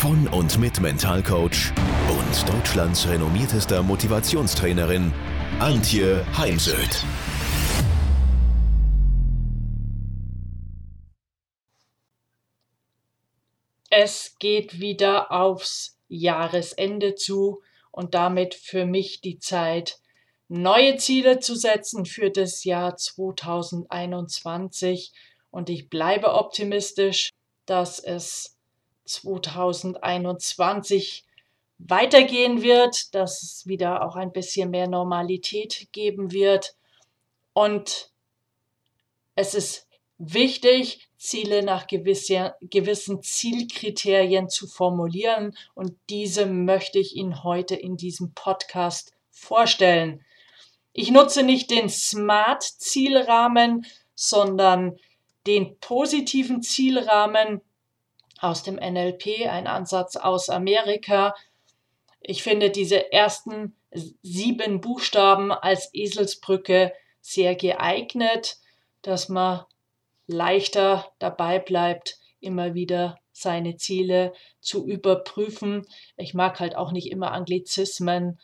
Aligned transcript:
von 0.00 0.26
und 0.28 0.58
mit 0.58 0.80
Mentalcoach 0.80 1.72
und 2.08 2.48
Deutschlands 2.48 3.06
renommiertester 3.06 3.82
Motivationstrainerin 3.82 5.12
Antje 5.58 6.24
Heimsöth. 6.38 7.04
Es 13.90 14.36
geht 14.38 14.80
wieder 14.80 15.30
aufs 15.30 15.98
Jahresende 16.08 17.14
zu 17.14 17.60
und 17.90 18.14
damit 18.14 18.54
für 18.54 18.86
mich 18.86 19.20
die 19.20 19.38
Zeit, 19.38 19.98
neue 20.48 20.96
Ziele 20.96 21.40
zu 21.40 21.54
setzen 21.54 22.06
für 22.06 22.30
das 22.30 22.64
Jahr 22.64 22.96
2021. 22.96 25.12
Und 25.50 25.68
ich 25.68 25.90
bleibe 25.90 26.32
optimistisch, 26.32 27.28
dass 27.66 27.98
es 27.98 28.56
2021 29.10 31.24
weitergehen 31.78 32.62
wird, 32.62 33.14
dass 33.14 33.42
es 33.42 33.66
wieder 33.66 34.06
auch 34.06 34.16
ein 34.16 34.32
bisschen 34.32 34.70
mehr 34.70 34.88
Normalität 34.88 35.88
geben 35.92 36.32
wird. 36.32 36.74
Und 37.52 38.10
es 39.34 39.54
ist 39.54 39.86
wichtig, 40.18 41.08
Ziele 41.16 41.62
nach 41.62 41.86
gewisse, 41.86 42.54
gewissen 42.60 43.22
Zielkriterien 43.22 44.48
zu 44.48 44.66
formulieren. 44.66 45.56
Und 45.74 45.96
diese 46.08 46.46
möchte 46.46 46.98
ich 46.98 47.16
Ihnen 47.16 47.44
heute 47.44 47.74
in 47.74 47.96
diesem 47.96 48.32
Podcast 48.34 49.12
vorstellen. 49.30 50.24
Ich 50.92 51.10
nutze 51.10 51.42
nicht 51.42 51.70
den 51.70 51.88
Smart-Zielrahmen, 51.88 53.86
sondern 54.14 54.98
den 55.46 55.78
positiven 55.78 56.62
Zielrahmen 56.62 57.62
aus 58.40 58.62
dem 58.62 58.76
NLP, 58.76 59.46
ein 59.48 59.66
Ansatz 59.66 60.16
aus 60.16 60.48
Amerika. 60.48 61.34
Ich 62.20 62.42
finde 62.42 62.70
diese 62.70 63.12
ersten 63.12 63.76
sieben 64.22 64.80
Buchstaben 64.80 65.52
als 65.52 65.90
Eselsbrücke 65.92 66.92
sehr 67.20 67.54
geeignet, 67.54 68.56
dass 69.02 69.28
man 69.28 69.64
leichter 70.26 71.10
dabei 71.18 71.58
bleibt, 71.58 72.18
immer 72.40 72.74
wieder 72.74 73.18
seine 73.32 73.76
Ziele 73.76 74.32
zu 74.60 74.86
überprüfen. 74.86 75.86
Ich 76.16 76.34
mag 76.34 76.60
halt 76.60 76.76
auch 76.76 76.92
nicht 76.92 77.10
immer 77.10 77.32
Anglizismen, 77.32 78.38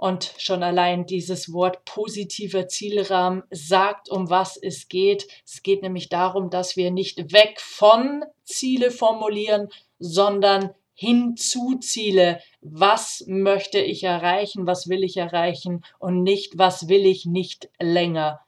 und 0.00 0.32
schon 0.38 0.62
allein 0.62 1.04
dieses 1.04 1.52
Wort 1.52 1.84
positiver 1.84 2.68
Zielrahmen 2.68 3.42
sagt, 3.50 4.08
um 4.08 4.30
was 4.30 4.56
es 4.56 4.88
geht. 4.88 5.28
Es 5.44 5.62
geht 5.62 5.82
nämlich 5.82 6.08
darum, 6.08 6.48
dass 6.48 6.74
wir 6.74 6.90
nicht 6.90 7.34
weg 7.34 7.60
von 7.60 8.24
Ziele 8.42 8.92
formulieren, 8.92 9.68
sondern 9.98 10.70
hin 10.94 11.36
zu 11.36 11.76
Ziele. 11.80 12.40
Was 12.62 13.24
möchte 13.26 13.78
ich 13.78 14.02
erreichen? 14.02 14.66
Was 14.66 14.88
will 14.88 15.04
ich 15.04 15.18
erreichen? 15.18 15.84
Und 15.98 16.22
nicht, 16.22 16.56
was 16.56 16.88
will 16.88 17.04
ich 17.04 17.26
nicht 17.26 17.68
länger? 17.78 18.40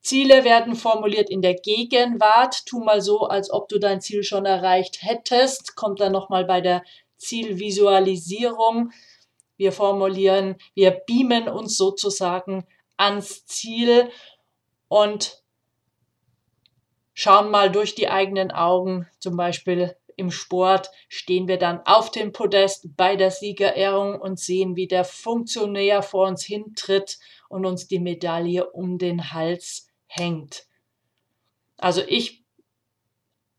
Ziele 0.00 0.44
werden 0.44 0.76
formuliert 0.76 1.28
in 1.28 1.42
der 1.42 1.54
Gegenwart. 1.54 2.66
Tu 2.66 2.78
mal 2.78 3.00
so, 3.00 3.22
als 3.22 3.50
ob 3.50 3.68
du 3.68 3.80
dein 3.80 4.00
Ziel 4.00 4.22
schon 4.22 4.46
erreicht 4.46 5.02
hättest. 5.02 5.74
Kommt 5.74 5.98
dann 5.98 6.12
nochmal 6.12 6.44
bei 6.44 6.60
der 6.60 6.84
Zielvisualisierung 7.16 8.92
wir 9.56 9.72
formulieren, 9.72 10.56
wir 10.74 10.90
beamen 10.90 11.48
uns 11.48 11.76
sozusagen 11.76 12.66
ans 12.96 13.46
Ziel 13.46 14.10
und 14.88 15.42
schauen 17.14 17.50
mal 17.50 17.70
durch 17.70 17.94
die 17.94 18.08
eigenen 18.08 18.50
Augen, 18.50 19.08
zum 19.18 19.36
Beispiel 19.36 19.96
im 20.16 20.30
Sport 20.30 20.90
stehen 21.08 21.46
wir 21.46 21.58
dann 21.58 21.80
auf 21.84 22.10
dem 22.10 22.32
Podest 22.32 22.96
bei 22.96 23.16
der 23.16 23.30
Siegerehrung 23.30 24.18
und 24.18 24.40
sehen, 24.40 24.74
wie 24.74 24.88
der 24.88 25.04
Funktionär 25.04 26.02
vor 26.02 26.26
uns 26.26 26.42
hintritt 26.42 27.18
und 27.48 27.66
uns 27.66 27.86
die 27.86 27.98
Medaille 27.98 28.70
um 28.70 28.98
den 28.98 29.32
Hals 29.32 29.88
hängt. 30.06 30.66
Also 31.76 32.02
ich 32.06 32.45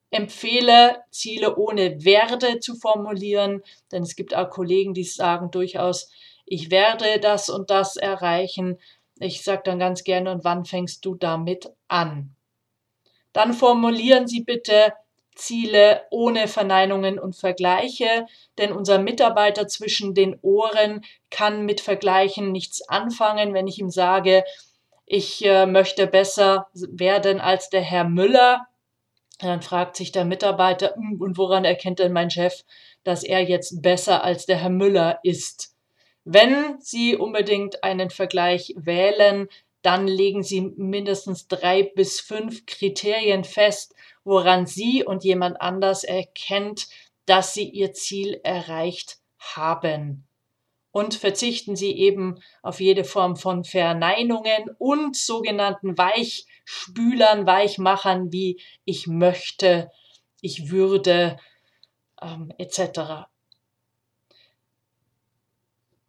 empfehle, 0.10 1.04
Ziele 1.12 1.58
ohne 1.58 2.04
werde 2.04 2.60
zu 2.60 2.76
formulieren, 2.76 3.62
denn 3.92 4.04
es 4.04 4.16
gibt 4.16 4.36
auch 4.36 4.50
Kollegen, 4.50 4.94
die 4.94 5.04
sagen 5.04 5.52
durchaus, 5.52 6.10
ich 6.46 6.72
werde 6.72 7.20
das 7.20 7.50
und 7.50 7.70
das 7.70 7.98
erreichen. 7.98 8.80
Ich 9.20 9.44
sage 9.44 9.64
dann 9.66 9.80
ganz 9.80 10.04
gerne, 10.04 10.32
und 10.32 10.44
wann 10.46 10.64
fängst 10.64 11.04
du 11.04 11.16
damit 11.16 11.70
an? 11.88 12.36
Dann 13.34 13.54
formulieren 13.54 14.28
Sie 14.28 14.44
bitte 14.44 14.94
Ziele 15.36 16.04
ohne 16.10 16.48
Verneinungen 16.48 17.20
und 17.20 17.36
Vergleiche, 17.36 18.26
denn 18.58 18.72
unser 18.72 18.98
Mitarbeiter 18.98 19.68
zwischen 19.68 20.14
den 20.14 20.40
Ohren 20.42 21.04
kann 21.30 21.66
mit 21.66 21.82
Vergleichen 21.82 22.52
nichts 22.52 22.88
anfangen, 22.88 23.54
wenn 23.54 23.68
ich 23.68 23.80
ihm 23.80 23.92
sage, 23.92 24.44
ich 25.06 25.46
äh, 25.46 25.66
möchte 25.66 26.08
besser 26.08 26.68
werden 26.74 27.40
als 27.40 27.70
der 27.70 27.82
Herr 27.82 28.04
Müller, 28.04 28.68
dann 29.40 29.62
fragt 29.62 29.96
sich 29.96 30.12
der 30.12 30.26
Mitarbeiter, 30.26 30.96
hm, 30.96 31.22
und 31.22 31.38
woran 31.38 31.66
erkennt 31.66 32.00
denn 32.00 32.14
mein 32.14 32.30
Chef, 32.30 32.64
dass 33.04 33.24
er 33.24 33.42
jetzt 33.42 33.82
besser 33.82 34.24
als 34.24 34.46
der 34.46 34.58
Herr 34.58 34.70
Müller 34.70 35.20
ist? 35.24 35.76
Wenn 36.24 36.80
Sie 36.80 37.16
unbedingt 37.16 37.84
einen 37.84 38.10
Vergleich 38.10 38.74
wählen, 38.76 39.48
dann 39.82 40.08
legen 40.08 40.44
Sie 40.44 40.62
mindestens 40.62 41.48
drei 41.48 41.84
bis 41.84 42.20
fünf 42.20 42.66
Kriterien 42.66 43.44
fest, 43.44 43.96
woran 44.26 44.66
Sie 44.66 45.06
und 45.06 45.24
jemand 45.24 45.62
anders 45.62 46.04
erkennt, 46.04 46.88
dass 47.26 47.54
Sie 47.54 47.70
Ihr 47.70 47.94
Ziel 47.94 48.42
erreicht 48.44 49.20
haben. 49.40 50.28
Und 50.92 51.14
verzichten 51.14 51.76
Sie 51.76 51.92
eben 51.98 52.42
auf 52.64 52.82
jede 52.82 53.04
Form 53.04 53.38
von 53.38 53.64
Verneinungen 53.64 54.70
und 54.80 55.16
sogenannten 55.16 55.98
Weich 55.98 56.48
Spülern, 56.70 57.46
Weichmachern 57.46 58.34
wie 58.34 58.62
ich 58.84 59.08
möchte, 59.08 59.90
ich 60.42 60.70
würde 60.70 61.38
ähm, 62.22 62.52
etc. 62.58 63.30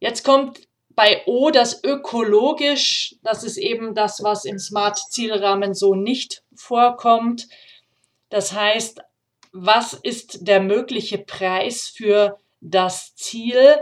Jetzt 0.01 0.25
kommt 0.25 0.67
bei 0.97 1.23
O 1.27 1.53
das 1.53 1.85
ökologisch, 1.85 3.15
das 3.23 3.45
ist 3.45 3.57
eben 3.57 3.95
das, 3.95 4.25
was 4.25 4.45
im 4.45 4.59
Smart-Zielrahmen 4.59 5.75
so 5.75 5.95
nicht 5.95 6.43
vorkommt. 6.57 7.47
Das 8.29 8.53
heißt, 8.53 9.01
was 9.53 9.93
ist 9.93 10.49
der 10.49 10.59
mögliche 10.59 11.19
Preis 11.19 11.87
für 11.87 12.41
das 12.61 13.15
Ziel? 13.15 13.77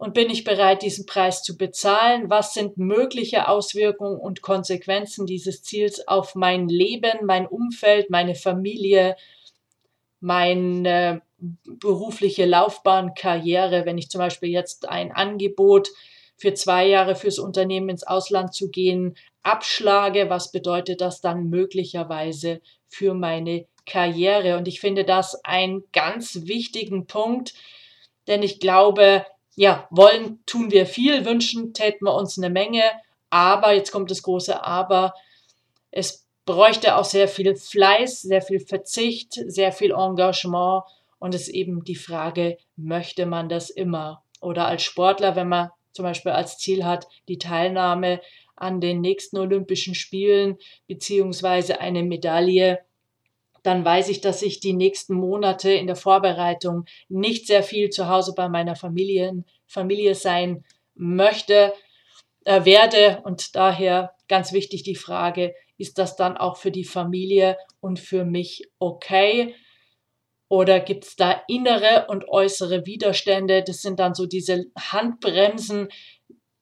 Und 0.00 0.14
bin 0.14 0.30
ich 0.30 0.44
bereit, 0.44 0.80
diesen 0.80 1.04
Preis 1.04 1.42
zu 1.42 1.58
bezahlen? 1.58 2.30
Was 2.30 2.54
sind 2.54 2.78
mögliche 2.78 3.48
Auswirkungen 3.48 4.18
und 4.18 4.40
Konsequenzen 4.40 5.26
dieses 5.26 5.62
Ziels 5.62 6.08
auf 6.08 6.34
mein 6.34 6.70
Leben, 6.70 7.26
mein 7.26 7.46
Umfeld, 7.46 8.08
meine 8.08 8.34
Familie, 8.34 9.14
meine 10.18 11.20
berufliche 11.64 12.46
Laufbahn, 12.46 13.12
Karriere, 13.14 13.84
wenn 13.84 13.98
ich 13.98 14.08
zum 14.08 14.20
Beispiel 14.20 14.48
jetzt 14.48 14.88
ein 14.88 15.12
Angebot 15.12 15.90
für 16.38 16.54
zwei 16.54 16.86
Jahre 16.86 17.14
fürs 17.14 17.38
Unternehmen 17.38 17.90
ins 17.90 18.06
Ausland 18.06 18.54
zu 18.54 18.70
gehen 18.70 19.18
abschlage, 19.42 20.30
was 20.30 20.50
bedeutet 20.50 21.02
das 21.02 21.20
dann 21.20 21.50
möglicherweise 21.50 22.62
für 22.88 23.12
meine 23.12 23.66
Karriere? 23.84 24.56
Und 24.56 24.66
ich 24.66 24.80
finde 24.80 25.04
das 25.04 25.44
einen 25.44 25.84
ganz 25.92 26.46
wichtigen 26.46 27.06
Punkt, 27.06 27.52
denn 28.28 28.42
ich 28.42 28.60
glaube, 28.60 29.26
ja, 29.56 29.86
wollen 29.90 30.40
tun 30.46 30.70
wir 30.70 30.86
viel, 30.86 31.24
wünschen 31.24 31.74
täten 31.74 32.06
wir 32.06 32.14
uns 32.14 32.38
eine 32.38 32.50
Menge, 32.50 32.82
aber, 33.30 33.72
jetzt 33.72 33.92
kommt 33.92 34.10
das 34.10 34.22
große 34.22 34.64
Aber, 34.64 35.14
es 35.90 36.26
bräuchte 36.44 36.96
auch 36.96 37.04
sehr 37.04 37.28
viel 37.28 37.54
Fleiß, 37.54 38.22
sehr 38.22 38.42
viel 38.42 38.60
Verzicht, 38.60 39.34
sehr 39.34 39.72
viel 39.72 39.92
Engagement 39.92 40.82
und 41.18 41.34
es 41.34 41.42
ist 41.42 41.54
eben 41.54 41.84
die 41.84 41.96
Frage, 41.96 42.58
möchte 42.76 43.26
man 43.26 43.48
das 43.48 43.70
immer? 43.70 44.24
Oder 44.40 44.66
als 44.66 44.82
Sportler, 44.82 45.36
wenn 45.36 45.48
man 45.48 45.70
zum 45.92 46.04
Beispiel 46.04 46.32
als 46.32 46.58
Ziel 46.58 46.84
hat, 46.84 47.06
die 47.28 47.38
Teilnahme 47.38 48.20
an 48.56 48.80
den 48.80 49.00
nächsten 49.00 49.38
Olympischen 49.38 49.94
Spielen 49.94 50.58
beziehungsweise 50.86 51.80
eine 51.80 52.02
Medaille, 52.02 52.80
dann 53.62 53.84
weiß 53.84 54.08
ich, 54.08 54.20
dass 54.20 54.42
ich 54.42 54.60
die 54.60 54.72
nächsten 54.72 55.14
Monate 55.14 55.72
in 55.72 55.86
der 55.86 55.96
Vorbereitung 55.96 56.84
nicht 57.08 57.46
sehr 57.46 57.62
viel 57.62 57.90
zu 57.90 58.08
Hause 58.08 58.34
bei 58.34 58.48
meiner 58.48 58.76
Familie, 58.76 59.44
Familie 59.66 60.14
sein 60.14 60.64
möchte, 60.94 61.72
äh, 62.44 62.64
werde. 62.64 63.20
Und 63.24 63.54
daher 63.56 64.14
ganz 64.28 64.52
wichtig 64.52 64.82
die 64.82 64.96
Frage, 64.96 65.54
ist 65.78 65.98
das 65.98 66.16
dann 66.16 66.36
auch 66.36 66.56
für 66.56 66.70
die 66.70 66.84
Familie 66.84 67.56
und 67.80 67.98
für 67.98 68.24
mich 68.24 68.68
okay? 68.78 69.54
Oder 70.48 70.80
gibt 70.80 71.04
es 71.04 71.16
da 71.16 71.42
innere 71.48 72.06
und 72.08 72.28
äußere 72.28 72.84
Widerstände? 72.84 73.62
Das 73.62 73.82
sind 73.82 74.00
dann 74.00 74.14
so 74.14 74.26
diese 74.26 74.66
Handbremsen, 74.76 75.88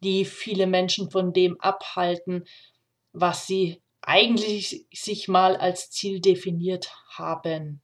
die 0.05 0.25
viele 0.25 0.67
Menschen 0.67 1.11
von 1.11 1.33
dem 1.33 1.61
abhalten, 1.61 2.45
was 3.12 3.47
sie 3.47 3.83
eigentlich 4.03 4.87
sich 4.93 5.29
mal 5.29 5.56
als 5.56 5.91
Ziel 5.91 6.21
definiert 6.21 6.91
haben. 7.11 7.81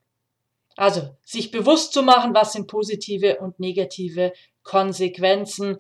Also 0.77 1.17
sich 1.23 1.51
bewusst 1.51 1.93
zu 1.93 2.03
machen, 2.03 2.35
was 2.35 2.53
sind 2.53 2.67
positive 2.67 3.39
und 3.39 3.61
negative 3.61 4.33
Konsequenzen. 4.63 5.79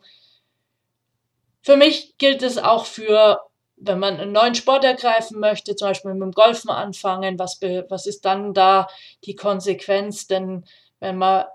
Für 1.62 1.76
mich 1.76 2.16
gilt 2.18 2.42
es 2.42 2.58
auch 2.58 2.84
für, 2.84 3.40
wenn 3.76 3.98
man 3.98 4.18
einen 4.18 4.32
neuen 4.32 4.54
Sport 4.54 4.84
ergreifen 4.84 5.40
möchte, 5.40 5.74
zum 5.74 5.88
Beispiel 5.88 6.12
mit 6.12 6.22
dem 6.22 6.32
Golfen 6.32 6.70
anfangen, 6.70 7.38
was, 7.38 7.60
was 7.88 8.06
ist 8.06 8.24
dann 8.24 8.54
da 8.54 8.88
die 9.24 9.34
Konsequenz? 9.34 10.26
Denn 10.26 10.64
wenn 11.00 11.16
man 11.16 11.46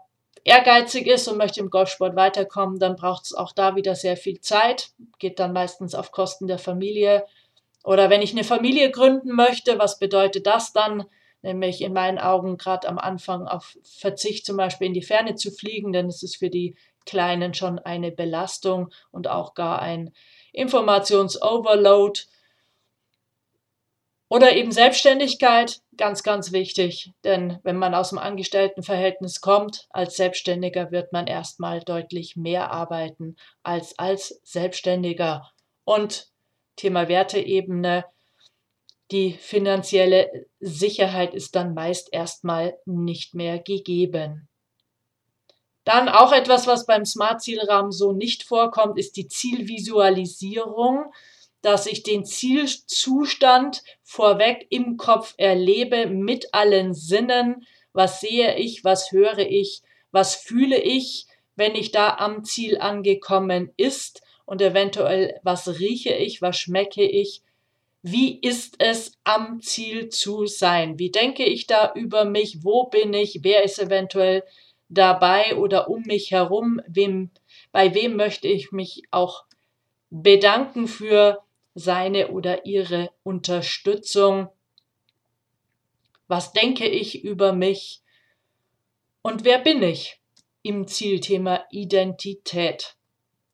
ehrgeizig 0.44 1.08
ist 1.08 1.28
und 1.28 1.38
möchte 1.38 1.60
im 1.60 1.70
Golfsport 1.70 2.16
weiterkommen, 2.16 2.80
dann 2.80 2.96
braucht 2.96 3.26
es 3.26 3.34
auch 3.34 3.52
da 3.54 3.76
wieder 3.76 3.96
sehr 3.96 4.18
viel 4.18 4.42
Zeit, 4.42 4.90
geht 5.20 5.40
dann 5.40 5.54
meistens 5.54 5.96
auf 5.96 6.12
Kosten 6.12 6.48
der 6.48 6.60
Familie. 6.60 7.26
Oder 7.84 8.10
wenn 8.10 8.22
ich 8.22 8.32
eine 8.32 8.44
Familie 8.44 8.92
gründen 8.92 9.32
möchte, 9.34 9.80
was 9.80 10.00
bedeutet 10.00 10.46
das 10.48 10.74
dann? 10.74 11.06
nämlich 11.42 11.82
in 11.82 11.94
meinen 11.94 12.20
Augen 12.20 12.58
gerade 12.58 12.88
am 12.88 12.98
Anfang 12.98 13.48
auf 13.48 13.78
Verzicht 13.84 14.46
zum 14.46 14.58
Beispiel 14.58 14.88
in 14.88 14.94
die 14.94 15.02
Ferne 15.02 15.36
zu 15.36 15.52
fliegen, 15.52 15.94
denn 15.94 16.08
es 16.08 16.24
ist 16.24 16.38
für 16.38 16.50
die 16.50 16.76
Kleinen 17.06 17.54
schon 17.54 17.80
eine 17.80 18.12
Belastung 18.12 18.92
und 19.12 19.28
auch 19.28 19.54
gar 19.54 19.82
ein 19.82 20.14
Informationsoverload. 20.52 22.22
Oder 24.32 24.56
eben 24.56 24.72
Selbstständigkeit, 24.72 25.82
ganz, 25.98 26.22
ganz 26.22 26.52
wichtig, 26.52 27.14
denn 27.24 27.58
wenn 27.64 27.78
man 27.78 27.96
aus 27.96 28.10
dem 28.10 28.20
Angestelltenverhältnis 28.20 29.42
kommt, 29.42 29.88
als 29.90 30.18
Selbstständiger 30.18 30.92
wird 30.92 31.14
man 31.14 31.26
erstmal 31.26 31.80
deutlich 31.80 32.36
mehr 32.36 32.72
arbeiten 32.72 33.38
als 33.64 33.98
als 33.98 34.40
Selbstständiger. 34.44 35.50
Und 35.84 36.29
Thema 36.80 37.10
Werteebene, 37.10 38.06
die 39.12 39.34
finanzielle 39.34 40.46
Sicherheit 40.62 41.34
ist 41.34 41.56
dann 41.56 41.74
meist 41.74 42.08
erstmal 42.14 42.78
nicht 42.86 43.34
mehr 43.34 43.60
gegeben. 43.60 44.48
Dann 45.84 46.08
auch 46.08 46.32
etwas, 46.32 46.68
was 46.68 46.86
beim 46.86 47.06
Smart-Zielrahmen 47.06 47.92
so 47.92 48.14
nicht 48.14 48.44
vorkommt, 48.44 48.98
ist 48.98 49.18
die 49.18 49.28
Zielvisualisierung, 49.28 51.12
dass 51.62 51.86
ich 51.86 52.04
den 52.04 52.24
Zielzustand 52.24 53.84
vorweg 54.02 54.66
im 54.70 54.96
Kopf 54.96 55.34
erlebe 55.36 56.06
mit 56.06 56.54
allen 56.54 56.94
Sinnen. 56.94 57.66
Was 57.92 58.22
sehe 58.22 58.56
ich, 58.56 58.86
was 58.86 59.12
höre 59.12 59.40
ich, 59.40 59.82
was 60.12 60.36
fühle 60.36 60.78
ich, 60.78 61.28
wenn 61.58 61.76
ich 61.76 61.92
da 61.92 62.16
am 62.16 62.46
Ziel 62.46 62.78
angekommen 62.78 63.74
ist 63.76 64.22
und 64.50 64.64
eventuell 64.64 65.40
was 65.44 65.80
rieche 65.80 66.12
ich, 66.12 66.42
was 66.42 66.58
schmecke 66.58 67.04
ich, 67.04 67.44
wie 68.02 68.40
ist 68.40 68.78
es 68.80 69.12
am 69.24 69.62
Ziel 69.62 70.10
zu 70.10 70.48
sein? 70.48 70.98
Wie 70.98 71.12
denke 71.12 71.46
ich 71.46 71.68
da 71.68 71.94
über 71.94 72.26
mich? 72.26 72.64
Wo 72.64 72.86
bin 72.86 73.14
ich? 73.14 73.44
Wer 73.44 73.64
ist 73.64 73.78
eventuell 73.78 74.44
dabei 74.88 75.56
oder 75.56 75.88
um 75.88 76.02
mich 76.02 76.32
herum? 76.32 76.82
Wem, 76.88 77.30
bei 77.72 77.94
wem 77.94 78.16
möchte 78.16 78.48
ich 78.48 78.72
mich 78.72 79.04
auch 79.12 79.44
bedanken 80.10 80.88
für 80.88 81.44
seine 81.76 82.30
oder 82.30 82.66
ihre 82.66 83.12
Unterstützung? 83.22 84.50
Was 86.28 86.54
denke 86.54 86.88
ich 86.88 87.24
über 87.24 87.54
mich? 87.54 88.02
Und 89.22 89.44
wer 89.44 89.60
bin 89.60 89.84
ich 89.84 90.20
im 90.64 90.88
Zielthema 90.88 91.66
Identität? 91.70 92.96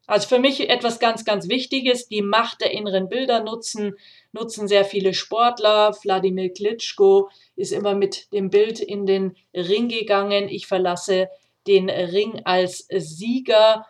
Also 0.07 0.27
für 0.27 0.39
mich 0.39 0.69
etwas 0.69 0.99
ganz, 0.99 1.25
ganz 1.25 1.49
Wichtiges, 1.49 2.07
die 2.07 2.21
Macht 2.21 2.61
der 2.61 2.71
inneren 2.71 3.09
Bilder 3.09 3.43
nutzen, 3.43 3.95
nutzen 4.31 4.67
sehr 4.67 4.85
viele 4.85 5.13
Sportler. 5.13 5.95
Wladimir 6.03 6.53
Klitschko 6.53 7.29
ist 7.55 7.71
immer 7.71 7.95
mit 7.95 8.31
dem 8.31 8.49
Bild 8.49 8.79
in 8.79 9.05
den 9.05 9.35
Ring 9.53 9.89
gegangen. 9.89 10.47
Ich 10.47 10.67
verlasse 10.67 11.29
den 11.65 11.89
Ring 11.89 12.41
als 12.45 12.87
Sieger. 12.91 13.87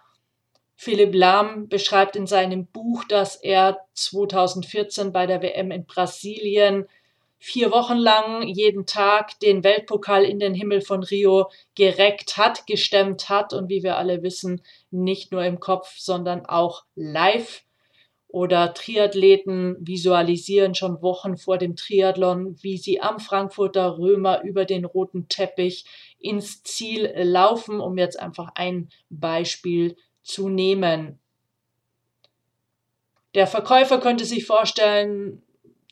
Philipp 0.77 1.13
Lahm 1.13 1.67
beschreibt 1.67 2.15
in 2.15 2.27
seinem 2.27 2.67
Buch, 2.67 3.03
dass 3.05 3.35
er 3.35 3.79
2014 3.93 5.11
bei 5.11 5.25
der 5.25 5.41
WM 5.41 5.71
in 5.71 5.85
Brasilien 5.85 6.85
vier 7.37 7.71
Wochen 7.71 7.97
lang 7.97 8.47
jeden 8.47 8.85
Tag 8.85 9.39
den 9.39 9.63
Weltpokal 9.63 10.23
in 10.23 10.39
den 10.39 10.53
Himmel 10.53 10.81
von 10.81 11.03
Rio 11.03 11.49
gereckt 11.75 12.37
hat, 12.37 12.65
gestemmt 12.67 13.29
hat 13.29 13.53
und 13.53 13.69
wie 13.69 13.83
wir 13.83 13.97
alle 13.97 14.23
wissen, 14.23 14.61
nicht 14.91 15.31
nur 15.31 15.43
im 15.43 15.59
Kopf, 15.59 15.95
sondern 15.97 16.45
auch 16.45 16.85
live. 16.95 17.63
Oder 18.27 18.73
Triathleten 18.73 19.77
visualisieren 19.79 20.75
schon 20.75 21.01
Wochen 21.01 21.37
vor 21.37 21.57
dem 21.57 21.77
Triathlon, 21.77 22.57
wie 22.61 22.77
sie 22.77 22.99
am 22.99 23.19
Frankfurter 23.19 23.97
Römer 23.97 24.41
über 24.43 24.65
den 24.65 24.83
roten 24.83 25.29
Teppich 25.29 25.85
ins 26.19 26.61
Ziel 26.63 27.13
laufen, 27.15 27.79
um 27.79 27.97
jetzt 27.97 28.19
einfach 28.19 28.49
ein 28.55 28.89
Beispiel 29.09 29.95
zu 30.21 30.49
nehmen. 30.49 31.19
Der 33.35 33.47
Verkäufer 33.47 33.99
könnte 33.99 34.25
sich 34.25 34.45
vorstellen, 34.45 35.44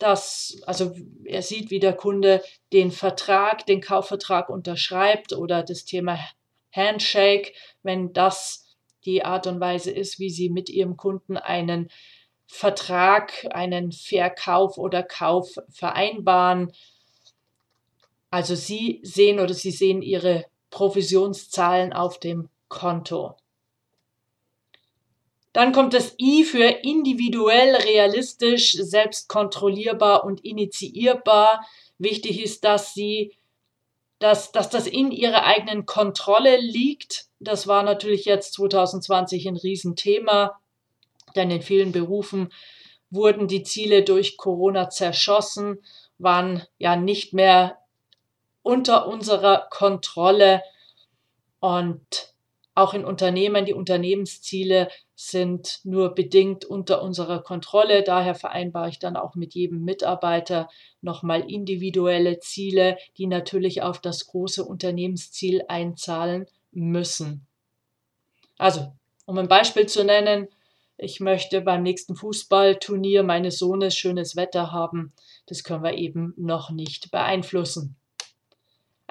dass, 0.03 0.61
also 0.65 0.93
er 1.23 1.41
sieht, 1.41 1.71
wie 1.71 1.79
der 1.79 1.93
Kunde 1.93 2.43
den 2.73 2.91
Vertrag, 2.91 3.65
den 3.65 3.79
Kaufvertrag 3.79 4.49
unterschreibt 4.49 5.31
oder 5.31 5.63
das 5.63 5.85
Thema 5.85 6.19
Handshake, 6.73 7.53
wenn 7.83 8.11
das 8.11 8.75
die 9.05 9.23
Art 9.23 9.47
und 9.47 9.61
Weise 9.61 9.91
ist, 9.91 10.19
wie 10.19 10.29
Sie 10.29 10.49
mit 10.49 10.69
Ihrem 10.69 10.97
Kunden 10.97 11.37
einen 11.37 11.89
Vertrag, 12.47 13.47
einen 13.51 13.93
Verkauf 13.93 14.77
oder 14.77 15.03
Kauf 15.03 15.55
vereinbaren. 15.69 16.73
Also 18.29 18.55
Sie 18.55 18.99
sehen 19.03 19.39
oder 19.39 19.53
Sie 19.53 19.71
sehen 19.71 20.01
Ihre 20.01 20.45
Provisionszahlen 20.69 21.93
auf 21.93 22.19
dem 22.19 22.49
Konto. 22.67 23.37
Dann 25.53 25.71
kommt 25.71 25.93
das 25.93 26.15
I 26.19 26.43
für 26.43 26.63
individuell, 26.63 27.75
realistisch, 27.75 28.73
selbstkontrollierbar 28.73 30.25
und 30.25 30.43
initiierbar. 30.43 31.63
Wichtig 31.99 32.43
ist, 32.43 32.63
dass 32.63 32.95
sie, 32.95 33.37
dass, 34.17 34.51
dass 34.51 34.69
das 34.69 34.87
in 34.87 35.11
ihrer 35.11 35.45
eigenen 35.45 35.85
Kontrolle 35.85 36.57
liegt. 36.57 37.27
Das 37.39 37.67
war 37.67 37.83
natürlich 37.83 38.25
jetzt 38.25 38.53
2020 38.53 39.47
ein 39.47 39.57
Riesenthema, 39.57 40.59
denn 41.35 41.51
in 41.51 41.61
vielen 41.61 41.91
Berufen 41.91 42.51
wurden 43.11 43.47
die 43.47 43.61
Ziele 43.61 44.03
durch 44.03 44.37
Corona 44.37 44.89
zerschossen, 44.89 45.83
waren 46.17 46.63
ja 46.79 46.95
nicht 46.95 47.33
mehr 47.33 47.77
unter 48.63 49.07
unserer 49.07 49.67
Kontrolle 49.69 50.63
und 51.59 52.32
auch 52.75 52.93
in 52.95 53.05
Unternehmen, 53.05 53.65
die 53.65 53.73
Unternehmensziele 53.73 54.89
sind 55.15 55.79
nur 55.83 56.15
bedingt 56.15 56.65
unter 56.65 57.03
unserer 57.03 57.43
Kontrolle. 57.43 58.03
Daher 58.03 58.33
vereinbare 58.33 58.89
ich 58.89 58.97
dann 58.97 59.15
auch 59.15 59.35
mit 59.35 59.53
jedem 59.53 59.83
Mitarbeiter 59.83 60.69
nochmal 61.01 61.49
individuelle 61.49 62.39
Ziele, 62.39 62.97
die 63.17 63.27
natürlich 63.27 63.83
auf 63.83 64.01
das 64.01 64.25
große 64.25 64.65
Unternehmensziel 64.65 65.63
einzahlen 65.67 66.47
müssen. 66.71 67.45
Also, 68.57 68.91
um 69.25 69.37
ein 69.37 69.47
Beispiel 69.47 69.85
zu 69.85 70.03
nennen, 70.03 70.47
ich 70.97 71.19
möchte 71.19 71.61
beim 71.61 71.83
nächsten 71.83 72.15
Fußballturnier 72.15 73.23
meines 73.23 73.59
Sohnes 73.59 73.95
schönes 73.95 74.35
Wetter 74.35 74.71
haben. 74.71 75.13
Das 75.45 75.63
können 75.63 75.83
wir 75.83 75.93
eben 75.93 76.33
noch 76.37 76.71
nicht 76.71 77.11
beeinflussen. 77.11 77.97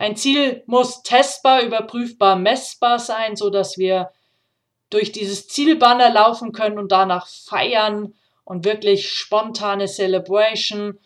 Ein 0.02 0.16
Ziel 0.16 0.64
muss 0.66 1.04
testbar, 1.04 1.62
überprüfbar, 1.62 2.34
messbar 2.34 2.98
sein, 2.98 3.36
so 3.36 3.50
dass 3.50 3.78
wir 3.78 4.10
durch 4.90 5.12
dieses 5.12 5.46
Zielbanner 5.46 6.10
laufen 6.10 6.50
können 6.50 6.76
und 6.76 6.90
danach 6.90 7.28
feiern 7.28 8.12
und 8.42 8.64
wirklich 8.64 9.08
spontane 9.08 9.86
Celebration, 9.86 10.98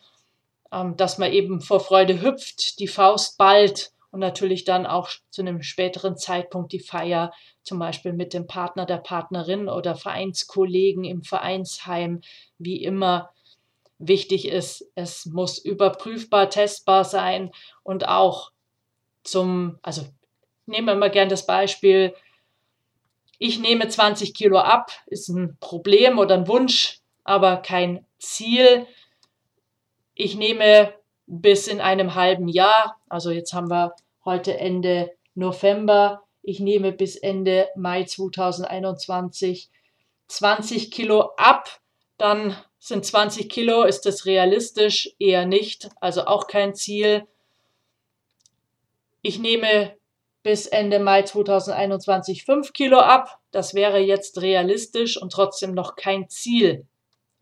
ähm, 0.72 0.96
dass 0.96 1.18
man 1.18 1.30
eben 1.30 1.60
vor 1.60 1.80
Freude 1.80 2.22
hüpft, 2.22 2.78
die 2.78 2.88
Faust 2.88 3.36
ballt 3.36 3.92
und 4.12 4.20
natürlich 4.20 4.64
dann 4.64 4.86
auch 4.86 5.10
zu 5.28 5.42
einem 5.42 5.60
späteren 5.60 6.16
Zeitpunkt 6.16 6.72
die 6.72 6.80
Feier 6.80 7.34
zum 7.62 7.78
Beispiel 7.78 8.14
mit 8.14 8.32
dem 8.32 8.46
Partner, 8.46 8.86
der 8.86 8.96
Partnerin 8.96 9.68
oder 9.68 9.94
Vereinskollegen 9.94 11.04
im 11.04 11.22
Vereinsheim, 11.22 12.22
wie 12.56 12.82
immer 12.82 13.28
wichtig 13.98 14.48
ist. 14.48 14.90
Es 14.94 15.26
muss 15.26 15.58
überprüfbar, 15.58 16.48
testbar 16.48 17.04
sein 17.04 17.52
und 17.82 18.08
auch 18.08 18.52
zum, 19.26 19.78
also 19.82 20.02
nehmen 20.66 20.86
wir 20.86 20.94
mal 20.94 21.10
gern 21.10 21.28
das 21.28 21.46
Beispiel, 21.46 22.14
Ich 23.38 23.58
nehme 23.58 23.88
20 23.88 24.32
Kilo 24.34 24.58
ab, 24.58 24.90
ist 25.06 25.28
ein 25.28 25.58
Problem 25.60 26.18
oder 26.18 26.34
ein 26.36 26.48
Wunsch, 26.48 27.00
aber 27.24 27.58
kein 27.58 28.06
Ziel. 28.18 28.86
Ich 30.14 30.36
nehme 30.36 30.94
bis 31.26 31.66
in 31.66 31.80
einem 31.80 32.14
halben 32.14 32.48
Jahr, 32.48 32.96
also 33.08 33.30
jetzt 33.30 33.52
haben 33.52 33.68
wir 33.68 33.94
heute 34.24 34.56
Ende 34.58 35.12
November, 35.34 36.22
ich 36.42 36.60
nehme 36.60 36.92
bis 36.92 37.16
Ende 37.16 37.68
Mai 37.76 38.04
2021 38.04 39.68
20 40.28 40.90
Kilo 40.90 41.32
ab, 41.36 41.80
dann 42.18 42.56
sind 42.78 43.04
20 43.04 43.48
Kilo, 43.48 43.84
ist 43.84 44.06
das 44.06 44.26
realistisch? 44.26 45.10
Eher 45.18 45.44
nicht, 45.44 45.90
also 46.00 46.26
auch 46.26 46.46
kein 46.46 46.74
Ziel. 46.74 47.26
Ich 49.26 49.40
nehme 49.40 49.96
bis 50.44 50.68
Ende 50.68 51.00
Mai 51.00 51.22
2021 51.22 52.44
5 52.44 52.72
Kilo 52.72 52.98
ab. 52.98 53.40
Das 53.50 53.74
wäre 53.74 53.98
jetzt 53.98 54.40
realistisch 54.40 55.20
und 55.20 55.32
trotzdem 55.32 55.74
noch 55.74 55.96
kein 55.96 56.28
Ziel, 56.28 56.86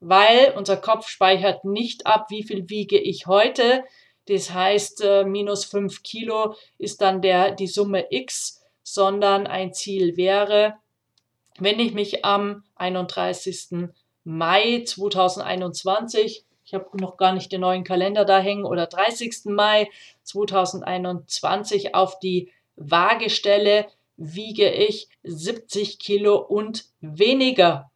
weil 0.00 0.54
unser 0.56 0.78
Kopf 0.78 1.08
speichert 1.08 1.66
nicht 1.66 2.06
ab, 2.06 2.30
wie 2.30 2.42
viel 2.42 2.70
wiege 2.70 2.98
ich 2.98 3.26
heute. 3.26 3.84
Das 4.28 4.54
heißt, 4.54 5.02
äh, 5.02 5.24
minus 5.24 5.66
5 5.66 6.02
Kilo 6.02 6.54
ist 6.78 7.02
dann 7.02 7.20
der, 7.20 7.50
die 7.50 7.66
Summe 7.66 8.06
X, 8.08 8.62
sondern 8.82 9.46
ein 9.46 9.74
Ziel 9.74 10.16
wäre, 10.16 10.76
wenn 11.58 11.78
ich 11.80 11.92
mich 11.92 12.24
am 12.24 12.64
31. 12.76 13.90
Mai 14.24 14.84
2021, 14.86 16.46
ich 16.64 16.74
habe 16.74 16.88
noch 16.98 17.16
gar 17.16 17.32
nicht 17.32 17.52
den 17.52 17.60
neuen 17.60 17.84
Kalender 17.84 18.24
da 18.24 18.38
hängen, 18.38 18.64
oder 18.64 18.86
30. 18.86 19.46
Mai 19.46 19.88
2021 20.22 21.94
auf 21.94 22.18
die 22.18 22.50
Waage 22.76 23.30
stelle, 23.30 23.86
wiege 24.16 24.70
ich 24.70 25.08
70 25.22 25.98
Kilo 25.98 26.36
und 26.36 26.86
weniger. 27.00 27.90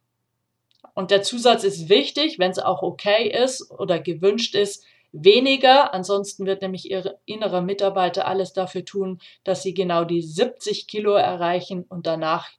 Und 0.93 1.11
der 1.11 1.23
Zusatz 1.23 1.63
ist 1.63 1.89
wichtig, 1.89 2.39
wenn 2.39 2.51
es 2.51 2.59
auch 2.59 2.83
okay 2.83 3.29
ist 3.29 3.71
oder 3.71 3.99
gewünscht 3.99 4.53
ist, 4.55 4.83
weniger. 5.11 5.93
Ansonsten 5.93 6.45
wird 6.45 6.61
nämlich 6.61 6.91
Ihr 6.91 7.17
innerer 7.25 7.61
Mitarbeiter 7.61 8.27
alles 8.27 8.53
dafür 8.53 8.85
tun, 8.85 9.19
dass 9.43 9.63
Sie 9.63 9.73
genau 9.73 10.03
die 10.03 10.21
70 10.21 10.87
Kilo 10.87 11.13
erreichen 11.13 11.85
und 11.87 12.05
danach 12.05 12.49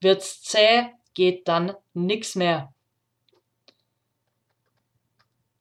wird's 0.00 0.42
zäh, 0.42 0.86
geht 1.14 1.48
dann 1.48 1.74
nichts 1.94 2.36
mehr. 2.36 2.72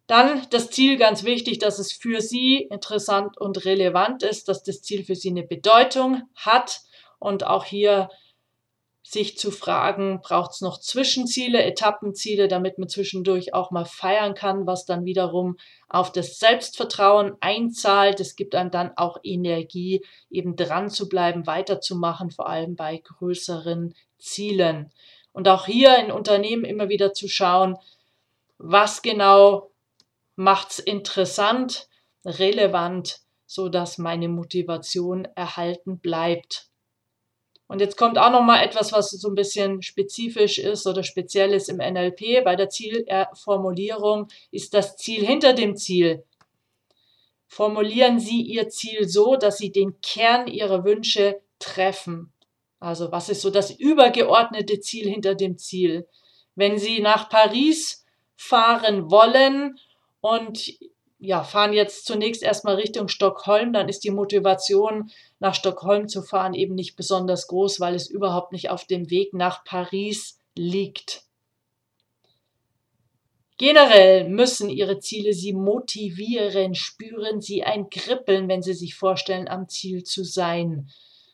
Dann 0.07 0.47
das 0.51 0.69
Ziel, 0.69 0.97
ganz 0.97 1.23
wichtig, 1.23 1.59
dass 1.59 1.79
es 1.79 1.91
für 1.91 2.21
Sie 2.21 2.67
interessant 2.71 3.37
und 3.37 3.65
relevant 3.65 4.23
ist, 4.23 4.47
dass 4.47 4.63
das 4.63 4.81
Ziel 4.81 5.03
für 5.03 5.15
Sie 5.15 5.29
eine 5.29 5.43
Bedeutung 5.43 6.23
hat 6.35 6.81
und 7.19 7.45
auch 7.45 7.65
hier 7.65 8.09
sich 9.09 9.37
zu 9.37 9.51
fragen, 9.51 10.19
braucht 10.21 10.51
es 10.51 10.61
noch 10.61 10.79
Zwischenziele, 10.79 11.63
Etappenziele, 11.63 12.49
damit 12.49 12.77
man 12.77 12.89
zwischendurch 12.89 13.53
auch 13.53 13.71
mal 13.71 13.85
feiern 13.85 14.33
kann, 14.33 14.67
was 14.67 14.85
dann 14.85 15.05
wiederum 15.05 15.55
auf 15.87 16.11
das 16.11 16.39
Selbstvertrauen 16.39 17.37
einzahlt. 17.39 18.19
Es 18.19 18.35
gibt 18.35 18.53
einem 18.53 18.69
dann 18.69 18.91
auch 18.97 19.17
Energie, 19.23 20.03
eben 20.29 20.57
dran 20.57 20.89
zu 20.89 21.07
bleiben, 21.07 21.47
weiterzumachen, 21.47 22.31
vor 22.31 22.49
allem 22.49 22.75
bei 22.75 22.97
größeren 22.97 23.93
Zielen. 24.17 24.91
Und 25.31 25.47
auch 25.47 25.67
hier 25.67 25.97
in 25.99 26.11
Unternehmen 26.11 26.65
immer 26.65 26.89
wieder 26.89 27.13
zu 27.13 27.29
schauen, 27.29 27.77
was 28.57 29.01
genau 29.01 29.71
macht's 30.37 30.79
interessant, 30.79 31.89
relevant, 32.23 33.19
so 33.45 33.67
dass 33.67 33.97
meine 33.97 34.29
Motivation 34.29 35.27
erhalten 35.35 35.99
bleibt. 35.99 36.67
Und 37.67 37.81
jetzt 37.81 37.97
kommt 37.97 38.17
auch 38.17 38.31
noch 38.31 38.43
mal 38.43 38.63
etwas, 38.63 38.93
was 38.93 39.09
so 39.09 39.27
ein 39.27 39.35
bisschen 39.35 39.81
spezifisch 39.81 40.57
ist 40.57 40.87
oder 40.87 41.03
speziell 41.03 41.53
ist 41.53 41.67
im 41.67 41.77
NLP. 41.77 42.43
Bei 42.45 42.55
der 42.55 42.69
Zielformulierung 42.69 44.29
ist 44.51 44.73
das 44.73 44.95
Ziel 44.95 45.25
hinter 45.25 45.51
dem 45.51 45.75
Ziel. 45.75 46.23
Formulieren 47.47 48.19
Sie 48.19 48.41
Ihr 48.41 48.69
Ziel 48.69 49.07
so, 49.07 49.35
dass 49.35 49.57
Sie 49.57 49.71
den 49.71 49.99
Kern 50.01 50.47
Ihrer 50.47 50.85
Wünsche 50.85 51.41
treffen. 51.59 52.31
Also 52.79 53.11
was 53.11 53.27
ist 53.27 53.41
so 53.41 53.49
das 53.49 53.71
übergeordnete 53.71 54.79
Ziel 54.79 55.09
hinter 55.09 55.35
dem 55.35 55.57
Ziel? 55.57 56.07
Wenn 56.55 56.77
Sie 56.77 57.01
nach 57.01 57.29
Paris 57.29 58.05
fahren 58.35 59.09
wollen 59.09 59.77
und 60.27 60.77
ja, 61.19 61.43
fahren 61.43 61.73
jetzt 61.73 62.05
zunächst 62.05 62.43
erstmal 62.43 62.75
Richtung 62.75 63.07
Stockholm, 63.07 63.73
dann 63.73 63.89
ist 63.89 64.03
die 64.03 64.11
Motivation, 64.11 65.09
nach 65.39 65.55
Stockholm 65.55 66.07
zu 66.07 66.21
fahren, 66.21 66.53
eben 66.53 66.75
nicht 66.75 66.95
besonders 66.95 67.47
groß, 67.47 67.79
weil 67.79 67.95
es 67.95 68.09
überhaupt 68.09 68.51
nicht 68.51 68.69
auf 68.69 68.85
dem 68.85 69.09
Weg 69.09 69.33
nach 69.33 69.63
Paris 69.63 70.39
liegt. 70.55 71.23
Generell 73.57 74.29
müssen 74.29 74.69
ihre 74.69 74.99
Ziele 74.99 75.33
sie 75.33 75.53
motivieren, 75.53 76.75
spüren 76.75 77.41
sie 77.41 77.63
ein 77.63 77.89
Kribbeln, 77.89 78.47
wenn 78.47 78.61
sie 78.61 78.73
sich 78.73 78.93
vorstellen, 78.93 79.47
am 79.47 79.67
Ziel 79.67 80.03
zu 80.03 80.23
sein. 80.23 80.89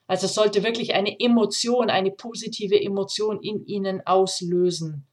Also 0.07 0.27
es 0.27 0.33
sollte 0.33 0.63
wirklich 0.63 0.93
eine 0.93 1.19
Emotion, 1.19 1.89
eine 1.89 2.11
positive 2.11 2.81
Emotion 2.81 3.41
in 3.41 3.65
ihnen 3.65 4.05
auslösen. 4.05 5.05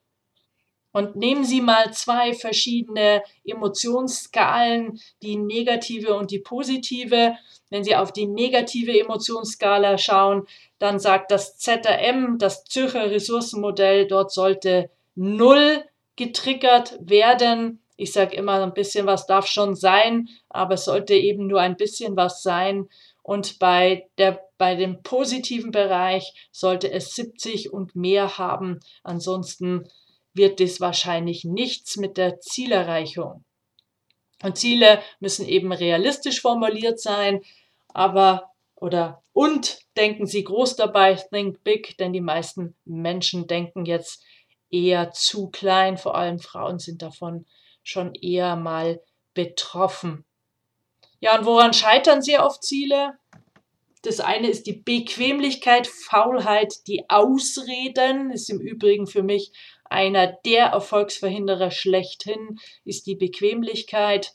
Und 0.92 1.16
nehmen 1.16 1.44
Sie 1.44 1.61
mal 1.61 1.92
zwei 1.92 2.35
verschiedene 2.35 3.23
Emotionsskalen, 3.44 5.00
die 5.23 5.37
negative 5.37 6.14
und 6.14 6.30
die 6.30 6.40
positive. 6.40 7.37
Wenn 7.68 7.85
Sie 7.85 7.94
auf 7.94 8.12
die 8.12 8.26
negative 8.26 8.99
Emotionsskala 8.99 9.99
schauen, 9.99 10.47
dann 10.78 10.99
sagt 10.99 11.30
das 11.30 11.59
ZRM, 11.59 12.38
das 12.38 12.64
Zürcher 12.64 13.11
Ressourcenmodell, 13.11 14.09
dort 14.09 14.32
sollte 14.32 14.90
null 15.14 15.85
getriggert 16.16 16.99
werden. 17.00 17.82
Ich 17.97 18.12
sage 18.12 18.35
immer, 18.35 18.62
ein 18.62 18.75
bisschen 18.75 19.06
was 19.06 19.26
darf 19.26 19.47
schon 19.47 19.76
sein, 19.76 20.28
aber 20.49 20.75
es 20.75 20.87
sollte 20.87 21.14
eben 21.14 21.47
nur 21.47 21.61
ein 21.61 21.76
bisschen 21.76 22.16
was 22.16 22.42
sein. 22.42 22.88
Und 23.23 23.59
bei, 23.59 24.09
der, 24.18 24.40
bei 24.59 24.75
dem 24.75 25.02
positiven 25.02 25.70
Bereich 25.70 26.49
sollte 26.50 26.90
es 26.90 27.14
70 27.14 27.73
und 27.73 27.94
mehr 27.94 28.38
haben. 28.38 28.80
Ansonsten 29.04 29.87
wird 30.35 30.61
es 30.61 30.81
wahrscheinlich 30.81 31.45
nichts 31.45 31.97
mit 31.97 32.17
der 32.17 32.41
Zielerreichung. 32.41 33.45
Und 34.43 34.57
Ziele 34.57 35.03
müssen 35.19 35.47
eben 35.47 35.73
realistisch 35.73 36.41
formuliert 36.41 37.01
sein, 37.01 37.43
aber 37.89 38.51
oder 38.75 39.23
und 39.33 39.79
denken 39.97 40.27
Sie 40.27 40.45
groß 40.45 40.77
dabei, 40.77 41.15
think 41.15 41.63
big, 41.63 41.99
denn 41.99 42.13
die 42.13 42.21
meisten 42.21 42.75
Menschen 42.85 43.47
denken 43.47 43.85
jetzt 43.85 44.23
eher 44.71 45.13
zu 45.13 45.51
klein, 45.51 45.99
vor 45.99 46.15
allem 46.15 46.39
Frauen 46.39 46.79
sind 46.79 47.03
davon 47.03 47.47
schon 47.83 48.15
eher 48.15 48.57
mal 48.57 49.01
betroffen. 49.35 50.25
Ja, 51.21 51.39
und 51.39 51.45
woran 51.45 51.75
scheitern 51.75 52.23
Sie 52.23 52.39
auf 52.39 52.61
Ziele? 52.61 53.19
Das 54.03 54.21
eine 54.21 54.49
ist 54.49 54.67
die 54.67 54.73
Bequemlichkeit, 54.73 55.87
Faulheit, 55.87 56.87
die 56.87 57.05
Ausreden, 57.11 58.31
ist 58.31 58.49
im 58.49 58.59
Übrigen 58.59 59.07
für 59.07 59.23
mich 59.23 59.53
einer 59.90 60.28
der 60.28 60.66
Erfolgsverhinderer 60.66 61.70
schlechthin 61.70 62.59
ist 62.85 63.06
die 63.06 63.16
Bequemlichkeit. 63.16 64.35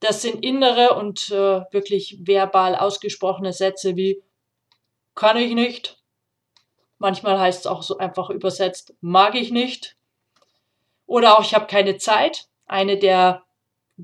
Das 0.00 0.20
sind 0.22 0.44
innere 0.44 0.94
und 0.94 1.30
äh, 1.30 1.62
wirklich 1.70 2.18
verbal 2.20 2.74
ausgesprochene 2.74 3.52
Sätze 3.52 3.96
wie 3.96 4.22
kann 5.14 5.36
ich 5.36 5.54
nicht. 5.54 5.98
Manchmal 6.98 7.38
heißt 7.38 7.60
es 7.60 7.66
auch 7.66 7.82
so 7.82 7.98
einfach 7.98 8.30
übersetzt 8.30 8.94
mag 9.00 9.34
ich 9.34 9.50
nicht. 9.50 9.96
Oder 11.06 11.38
auch 11.38 11.42
ich 11.42 11.54
habe 11.54 11.66
keine 11.66 11.96
Zeit. 11.96 12.48
Eine 12.66 12.98
der 12.98 13.44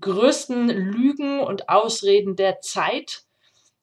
größten 0.01 0.69
Lügen 0.69 1.41
und 1.41 1.69
Ausreden 1.69 2.37
der 2.37 2.61
Zeit. 2.61 3.23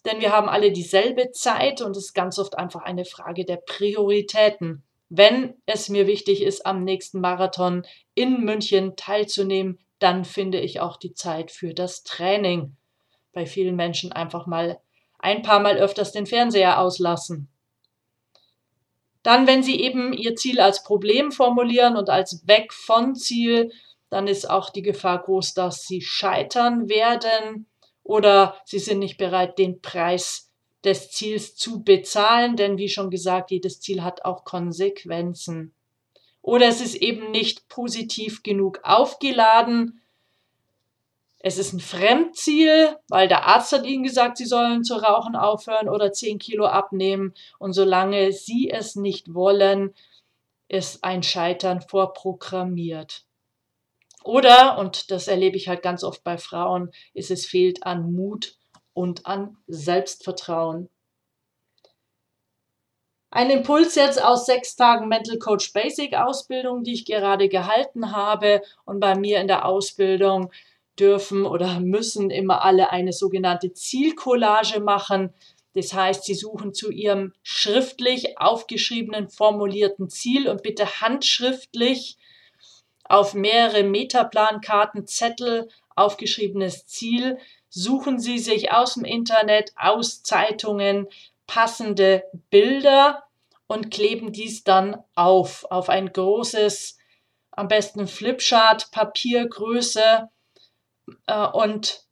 Denn 0.05 0.19
wir 0.19 0.31
haben 0.31 0.49
alle 0.49 0.71
dieselbe 0.71 1.31
Zeit 1.31 1.81
und 1.81 1.97
es 1.97 2.05
ist 2.05 2.13
ganz 2.13 2.39
oft 2.39 2.57
einfach 2.57 2.81
eine 2.81 3.05
Frage 3.05 3.45
der 3.45 3.57
Prioritäten 3.57 4.83
wenn 5.15 5.53
es 5.67 5.89
mir 5.89 6.07
wichtig 6.07 6.41
ist, 6.41 6.65
am 6.65 6.83
nächsten 6.83 7.21
Marathon 7.21 7.85
in 8.15 8.43
München 8.43 8.95
teilzunehmen, 8.95 9.77
dann 9.99 10.25
finde 10.25 10.59
ich 10.59 10.79
auch 10.79 10.97
die 10.97 11.13
Zeit 11.13 11.51
für 11.51 11.75
das 11.75 12.01
Training. 12.01 12.75
Bei 13.31 13.45
vielen 13.45 13.75
Menschen 13.75 14.11
einfach 14.11 14.47
mal 14.47 14.79
ein 15.19 15.43
paar 15.43 15.59
Mal 15.59 15.77
öfters 15.77 16.13
den 16.13 16.25
Fernseher 16.25 16.79
auslassen. 16.79 17.47
Dann, 19.21 19.45
wenn 19.45 19.61
Sie 19.61 19.79
eben 19.79 20.13
Ihr 20.13 20.35
Ziel 20.35 20.59
als 20.59 20.83
Problem 20.83 21.31
formulieren 21.31 21.95
und 21.95 22.09
als 22.09 22.47
Weg 22.47 22.73
von 22.73 23.13
Ziel, 23.13 23.71
dann 24.09 24.27
ist 24.27 24.49
auch 24.49 24.71
die 24.71 24.81
Gefahr 24.81 25.21
groß, 25.21 25.53
dass 25.53 25.85
Sie 25.85 26.01
scheitern 26.01 26.89
werden 26.89 27.67
oder 28.01 28.57
Sie 28.65 28.79
sind 28.79 28.97
nicht 28.97 29.19
bereit, 29.19 29.59
den 29.59 29.79
Preis 29.79 30.51
des 30.83 31.11
Ziels 31.11 31.55
zu 31.55 31.83
bezahlen, 31.83 32.55
denn 32.55 32.77
wie 32.77 32.89
schon 32.89 33.09
gesagt, 33.09 33.51
jedes 33.51 33.79
Ziel 33.79 34.03
hat 34.03 34.25
auch 34.25 34.43
Konsequenzen. 34.43 35.73
Oder 36.41 36.67
es 36.67 36.81
ist 36.81 36.95
eben 36.95 37.31
nicht 37.31 37.69
positiv 37.69 38.43
genug 38.43 38.81
aufgeladen. 38.83 40.01
Es 41.39 41.57
ist 41.57 41.73
ein 41.73 41.79
Fremdziel, 41.79 42.97
weil 43.07 43.27
der 43.27 43.45
Arzt 43.47 43.71
hat 43.71 43.85
ihnen 43.85 44.03
gesagt, 44.03 44.37
sie 44.37 44.45
sollen 44.45 44.83
zu 44.83 44.95
rauchen 44.95 45.35
aufhören 45.35 45.89
oder 45.89 46.11
10 46.11 46.39
Kilo 46.39 46.65
abnehmen. 46.65 47.33
Und 47.59 47.73
solange 47.73 48.33
sie 48.33 48.69
es 48.69 48.95
nicht 48.95 49.33
wollen, 49.33 49.93
ist 50.67 51.03
ein 51.03 51.23
Scheitern 51.23 51.81
vorprogrammiert. 51.81 53.23
Oder, 54.23 54.77
und 54.77 55.11
das 55.11 55.27
erlebe 55.27 55.57
ich 55.57 55.67
halt 55.67 55.81
ganz 55.81 56.03
oft 56.03 56.23
bei 56.23 56.37
Frauen, 56.37 56.91
ist 57.13 57.31
es 57.31 57.45
fehlt 57.45 57.85
an 57.85 58.13
Mut 58.13 58.57
und 58.93 59.25
an 59.25 59.57
Selbstvertrauen. 59.67 60.89
Ein 63.35 63.49
Impuls 63.49 63.95
jetzt 63.95 64.23
aus 64.23 64.45
sechs 64.45 64.75
Tagen 64.75 65.07
Mental 65.07 65.39
Coach 65.39 65.73
Basic 65.73 66.13
Ausbildung, 66.15 66.83
die 66.83 66.93
ich 66.93 67.05
gerade 67.05 67.49
gehalten 67.49 68.15
habe. 68.15 68.61
Und 68.85 68.99
bei 68.99 69.15
mir 69.15 69.41
in 69.41 69.47
der 69.47 69.65
Ausbildung 69.65 70.51
dürfen 70.99 71.47
oder 71.47 71.79
müssen 71.79 72.29
immer 72.29 72.63
alle 72.63 72.91
eine 72.91 73.11
sogenannte 73.11 73.73
Zielcollage 73.73 74.79
machen. 74.81 75.33
Das 75.73 75.93
heißt, 75.93 76.23
sie 76.25 76.35
suchen 76.35 76.75
zu 76.75 76.91
ihrem 76.91 77.33
schriftlich 77.41 78.37
aufgeschriebenen 78.37 79.29
formulierten 79.29 80.09
Ziel 80.09 80.47
und 80.47 80.61
bitte 80.61 81.01
handschriftlich 81.01 82.19
auf 83.03 83.33
mehrere 83.33 83.83
Metaplankarten, 83.83 85.07
Zettel 85.07 85.69
aufgeschriebenes 85.95 86.85
Ziel. 86.85 87.39
Suchen 87.75 88.19
Sie 88.19 88.37
sich 88.37 88.71
aus 88.71 88.93
dem 88.93 89.03
Internet, 89.03 89.73
aus 89.75 90.21
Zeitungen, 90.21 91.07
passende 91.47 92.23
Bilder 92.51 93.23
und 93.65 93.89
kleben 93.89 94.31
dies 94.31 94.63
dann 94.63 95.03
auf, 95.15 95.65
auf 95.71 95.89
ein 95.89 96.13
großes, 96.13 96.99
am 97.49 97.67
besten 97.67 98.05
Flipchart, 98.05 98.91
Papiergröße 98.91 100.29
äh, 101.25 101.47
und 101.47 102.03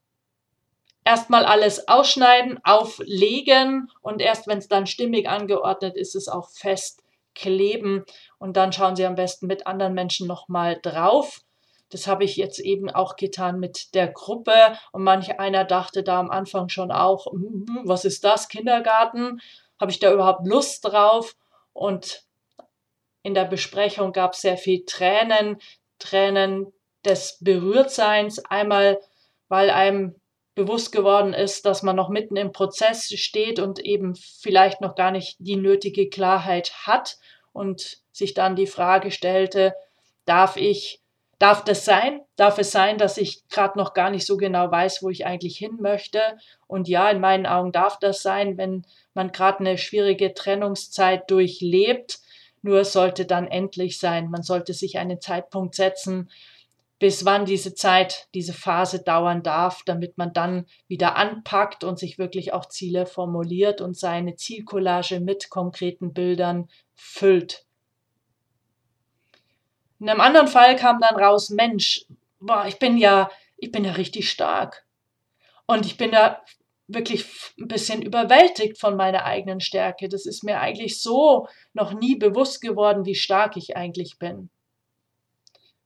erstmal 1.04 1.46
alles 1.46 1.88
ausschneiden, 1.88 2.60
auflegen 2.64 3.92
und 4.02 4.20
erst 4.20 4.48
wenn 4.48 4.58
es 4.58 4.68
dann 4.68 4.88
stimmig 4.88 5.30
angeordnet 5.30 5.96
ist, 5.96 6.16
es 6.16 6.28
auch 6.28 6.50
festkleben. 6.50 8.04
Und 8.40 8.58
dann 8.58 8.74
schauen 8.74 8.96
Sie 8.96 9.06
am 9.06 9.14
besten 9.14 9.46
mit 9.46 9.68
anderen 9.68 9.94
Menschen 9.94 10.26
nochmal 10.26 10.80
drauf 10.82 11.44
das 11.92 12.08
habe 12.08 12.24
ich 12.24 12.38
jetzt 12.38 12.60
eben 12.60 12.90
auch 12.90 13.16
getan 13.16 13.60
mit 13.60 13.94
der 13.94 14.08
Gruppe 14.08 14.54
und 14.92 15.04
manch 15.04 15.40
einer 15.40 15.66
dachte 15.66 16.04
da 16.04 16.20
am 16.20 16.32
Anfang 16.32 16.70
schon 16.70 16.92
auch, 16.92 17.28
hm, 17.28 17.66
hm, 17.68 17.82
was 17.84 18.06
ist 18.06 18.24
das, 18.24 18.48
Kindergarten? 18.48 19.42
Habe 19.80 19.92
ich 19.92 20.00
da 20.00 20.12
überhaupt 20.12 20.48
Lust 20.48 20.86
drauf? 20.86 21.36
Und 21.74 22.24
in 23.24 23.34
der 23.34 23.46
Besprechung 23.46 24.14
gab 24.14 24.34
es 24.34 24.42
sehr 24.42 24.58
viel 24.58 24.86
Tränen, 24.86 25.58
Tränen 26.00 26.74
des 27.06 27.38
Berührtseins. 27.42 28.44
Einmal, 28.46 29.00
weil 29.48 29.70
einem 29.70 30.16
bewusst 30.56 30.92
geworden 30.92 31.34
ist, 31.34 31.66
dass 31.66 31.84
man 31.84 31.96
noch 31.96 32.10
mitten 32.10 32.36
im 32.36 32.52
Prozess 32.52 33.08
steht 33.08 33.60
und 33.60 33.80
eben 33.80 34.16
vielleicht 34.16 34.82
noch 34.82 34.96
gar 34.96 35.12
nicht 35.12 35.38
die 35.40 35.56
nötige 35.56 36.10
Klarheit 36.10 36.74
hat 36.86 37.18
und 37.54 38.00
sich 38.12 38.34
dann 38.34 38.56
die 38.56 38.68
Frage 38.68 39.12
stellte, 39.12 39.74
darf 40.26 40.58
ich 40.58 41.01
Darf 41.42 41.64
das 41.64 41.86
sein? 41.86 42.22
Darf 42.36 42.60
es 42.60 42.70
sein, 42.70 43.00
dass 43.00 43.18
ich 43.18 43.42
gerade 43.50 43.76
noch 43.76 43.96
gar 43.96 44.12
nicht 44.12 44.28
so 44.28 44.38
genau 44.38 44.70
weiß, 44.70 45.02
wo 45.02 45.10
ich 45.10 45.26
eigentlich 45.26 45.58
hin 45.58 45.80
möchte? 45.82 46.22
Und 46.68 46.88
ja, 46.88 47.10
in 47.10 47.20
meinen 47.20 47.48
Augen 47.48 47.72
darf 47.72 47.98
das 47.98 48.22
sein, 48.22 48.60
wenn 48.60 48.86
man 49.16 49.32
gerade 49.32 49.62
eine 49.62 49.80
schwierige 49.80 50.36
Trennungszeit 50.36 51.32
durchlebt. 51.32 52.20
Nur 52.62 52.86
sollte 52.86 53.26
dann 53.26 53.48
endlich 53.48 53.98
sein. 53.98 54.30
Man 54.30 54.44
sollte 54.44 54.76
sich 54.76 55.00
einen 55.00 55.20
Zeitpunkt 55.20 55.74
setzen, 55.74 56.30
bis 57.00 57.26
wann 57.26 57.46
diese 57.46 57.74
Zeit, 57.74 58.28
diese 58.36 58.54
Phase 58.54 59.02
dauern 59.02 59.42
darf, 59.42 59.82
damit 59.84 60.20
man 60.20 60.34
dann 60.34 60.68
wieder 60.88 61.16
anpackt 61.16 61.84
und 61.84 61.98
sich 61.98 62.20
wirklich 62.20 62.54
auch 62.54 62.68
Ziele 62.68 63.08
formuliert 63.08 63.82
und 63.82 63.98
seine 63.98 64.36
Zielcollage 64.36 65.20
mit 65.20 65.50
konkreten 65.50 66.14
Bildern 66.14 66.70
füllt. 66.94 67.66
In 70.02 70.10
einem 70.10 70.20
anderen 70.20 70.48
Fall 70.48 70.76
kam 70.76 71.00
dann 71.00 71.16
raus, 71.16 71.52
Mensch, 71.52 72.06
boah, 72.40 72.66
ich 72.68 72.80
bin 72.80 72.98
ja, 72.98 73.30
ich 73.58 73.72
bin 73.72 73.86
ja 73.86 73.92
richtig 73.92 74.32
stark. 74.32 74.84
Und 75.68 75.86
ich 75.86 75.96
bin 75.96 76.12
ja 76.12 76.42
wirklich 76.88 77.28
ein 77.60 77.68
bisschen 77.68 78.02
überwältigt 78.02 78.80
von 78.80 78.96
meiner 78.96 79.26
eigenen 79.26 79.62
Stärke. 79.62 80.10
Das 80.10 80.26
ist 80.26 80.44
mir 80.44 80.60
eigentlich 80.60 81.00
so 81.00 81.48
noch 81.74 81.94
nie 81.94 82.16
bewusst 82.16 82.62
geworden, 82.62 83.06
wie 83.06 83.14
stark 83.14 83.58
ich 83.58 83.78
eigentlich 83.78 84.18
bin. 84.18 84.50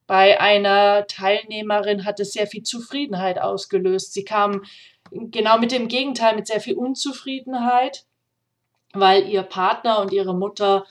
Bei 0.08 0.40
einer 0.40 1.08
Teilnehmerin 1.08 2.06
hat 2.06 2.22
es 2.22 2.32
sehr 2.32 2.48
viel 2.48 2.64
Zufriedenheit 2.64 3.38
ausgelöst. 3.38 4.14
Sie 4.14 4.24
kam 4.24 4.64
genau 5.12 5.60
mit 5.60 5.74
dem 5.74 5.90
Gegenteil, 5.90 6.36
mit 6.36 6.48
sehr 6.48 6.62
viel 6.62 6.76
Unzufriedenheit, 6.76 8.06
weil 8.94 9.28
ihr 9.28 9.44
Partner 9.44 10.00
und 10.00 10.14
ihre 10.14 10.34
Mutter 10.34 10.86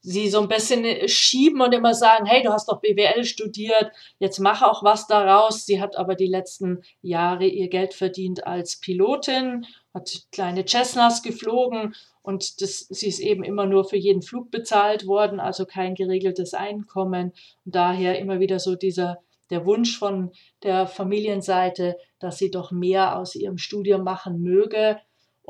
sie 0.00 0.28
so 0.28 0.40
ein 0.40 0.48
bisschen 0.48 0.84
äh, 0.84 1.08
schieben 1.08 1.60
und 1.60 1.72
immer 1.72 1.94
sagen, 1.94 2.26
hey, 2.26 2.42
du 2.42 2.52
hast 2.52 2.68
doch 2.68 2.80
BWL 2.80 3.24
studiert, 3.24 3.90
jetzt 4.18 4.38
mach 4.38 4.62
auch 4.62 4.82
was 4.82 5.06
daraus. 5.06 5.66
Sie 5.66 5.80
hat 5.80 5.96
aber 5.96 6.14
die 6.14 6.26
letzten 6.26 6.82
Jahre 7.02 7.46
ihr 7.46 7.68
Geld 7.68 7.94
verdient 7.94 8.46
als 8.46 8.76
Pilotin, 8.76 9.66
hat 9.92 10.10
kleine 10.32 10.64
Cessnas 10.66 11.22
geflogen 11.22 11.94
und 12.22 12.60
das, 12.60 12.86
sie 12.88 13.08
ist 13.08 13.20
eben 13.20 13.42
immer 13.42 13.66
nur 13.66 13.84
für 13.84 13.96
jeden 13.96 14.22
Flug 14.22 14.50
bezahlt 14.50 15.06
worden, 15.06 15.40
also 15.40 15.66
kein 15.66 15.94
geregeltes 15.94 16.54
Einkommen. 16.54 17.32
Und 17.64 17.74
daher 17.74 18.18
immer 18.18 18.40
wieder 18.40 18.58
so 18.58 18.76
dieser 18.76 19.18
der 19.50 19.66
Wunsch 19.66 19.98
von 19.98 20.30
der 20.62 20.86
Familienseite, 20.86 21.96
dass 22.20 22.38
sie 22.38 22.50
doch 22.50 22.70
mehr 22.70 23.18
aus 23.18 23.34
ihrem 23.34 23.58
Studium 23.58 24.04
machen 24.04 24.40
möge. 24.40 25.00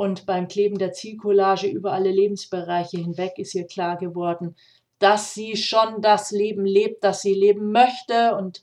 Und 0.00 0.24
beim 0.24 0.48
Kleben 0.48 0.78
der 0.78 0.94
Zielcollage 0.94 1.66
über 1.66 1.92
alle 1.92 2.10
Lebensbereiche 2.10 2.96
hinweg 2.96 3.34
ist 3.36 3.54
ihr 3.54 3.66
klar 3.66 3.98
geworden, 3.98 4.56
dass 4.98 5.34
sie 5.34 5.58
schon 5.58 6.00
das 6.00 6.30
Leben 6.30 6.64
lebt, 6.64 7.04
das 7.04 7.20
sie 7.20 7.34
leben 7.34 7.70
möchte. 7.70 8.34
Und 8.34 8.62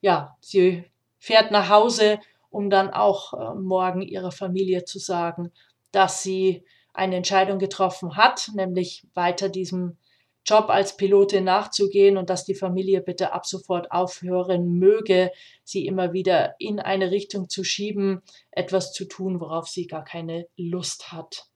ja, 0.00 0.38
sie 0.40 0.84
fährt 1.18 1.50
nach 1.50 1.68
Hause, 1.68 2.18
um 2.48 2.70
dann 2.70 2.88
auch 2.88 3.34
äh, 3.34 3.54
morgen 3.56 4.00
ihrer 4.00 4.32
Familie 4.32 4.86
zu 4.86 4.98
sagen, 4.98 5.52
dass 5.92 6.22
sie 6.22 6.64
eine 6.94 7.16
Entscheidung 7.16 7.58
getroffen 7.58 8.16
hat, 8.16 8.48
nämlich 8.54 9.06
weiter 9.12 9.50
diesem 9.50 9.98
Job 10.46 10.68
als 10.68 10.96
Pilotin 10.96 11.44
nachzugehen 11.44 12.16
und 12.16 12.30
dass 12.30 12.44
die 12.44 12.54
Familie 12.54 13.00
bitte 13.00 13.32
ab 13.32 13.46
sofort 13.46 13.92
aufhören 13.92 14.78
möge, 14.78 15.30
sie 15.64 15.86
immer 15.86 16.12
wieder 16.12 16.54
in 16.58 16.80
eine 16.80 17.10
Richtung 17.10 17.48
zu 17.48 17.62
schieben, 17.62 18.22
etwas 18.50 18.92
zu 18.92 19.04
tun, 19.04 19.40
worauf 19.40 19.68
sie 19.68 19.86
gar 19.86 20.04
keine 20.04 20.46
Lust 20.56 21.12
hat. 21.12 21.46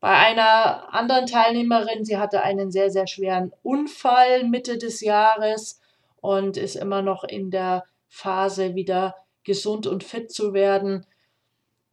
Bei 0.00 0.16
einer 0.16 0.94
anderen 0.94 1.26
Teilnehmerin, 1.26 2.04
sie 2.06 2.16
hatte 2.16 2.42
einen 2.42 2.70
sehr, 2.70 2.90
sehr 2.90 3.06
schweren 3.06 3.52
Unfall 3.62 4.44
Mitte 4.44 4.78
des 4.78 5.02
Jahres 5.02 5.80
und 6.22 6.56
ist 6.56 6.76
immer 6.76 7.02
noch 7.02 7.22
in 7.22 7.50
der 7.50 7.84
Phase, 8.08 8.74
wieder 8.74 9.14
gesund 9.44 9.86
und 9.86 10.02
fit 10.02 10.32
zu 10.32 10.54
werden. 10.54 11.06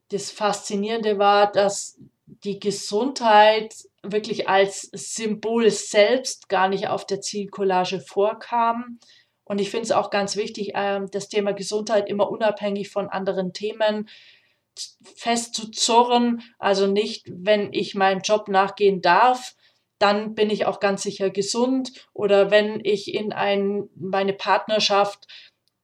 Das 0.09 0.31
Faszinierende 0.31 1.19
war, 1.19 1.51
dass 1.51 1.99
die 2.27 2.59
Gesundheit 2.59 3.73
wirklich 4.03 4.47
als 4.47 4.89
Symbol 4.93 5.69
selbst 5.71 6.49
gar 6.49 6.67
nicht 6.69 6.87
auf 6.89 7.05
der 7.05 7.21
Zielcollage 7.21 8.01
vorkam. 8.01 8.99
Und 9.45 9.59
ich 9.59 9.69
finde 9.69 9.85
es 9.85 9.91
auch 9.91 10.09
ganz 10.09 10.35
wichtig, 10.35 10.71
ähm, 10.75 11.07
das 11.11 11.29
Thema 11.29 11.53
Gesundheit 11.53 12.09
immer 12.09 12.29
unabhängig 12.29 12.89
von 12.89 13.07
anderen 13.07 13.53
Themen 13.53 14.09
festzuzurren. 15.15 16.43
Also 16.59 16.85
nicht, 16.85 17.25
wenn 17.29 17.71
ich 17.71 17.95
meinem 17.95 18.21
Job 18.21 18.49
nachgehen 18.49 19.01
darf, 19.01 19.55
dann 19.99 20.35
bin 20.35 20.49
ich 20.49 20.65
auch 20.65 20.79
ganz 20.79 21.03
sicher 21.03 21.29
gesund. 21.29 22.07
Oder 22.13 22.51
wenn 22.51 22.81
ich 22.83 23.13
in 23.13 23.31
ein, 23.31 23.89
meine 23.95 24.33
Partnerschaft 24.33 25.27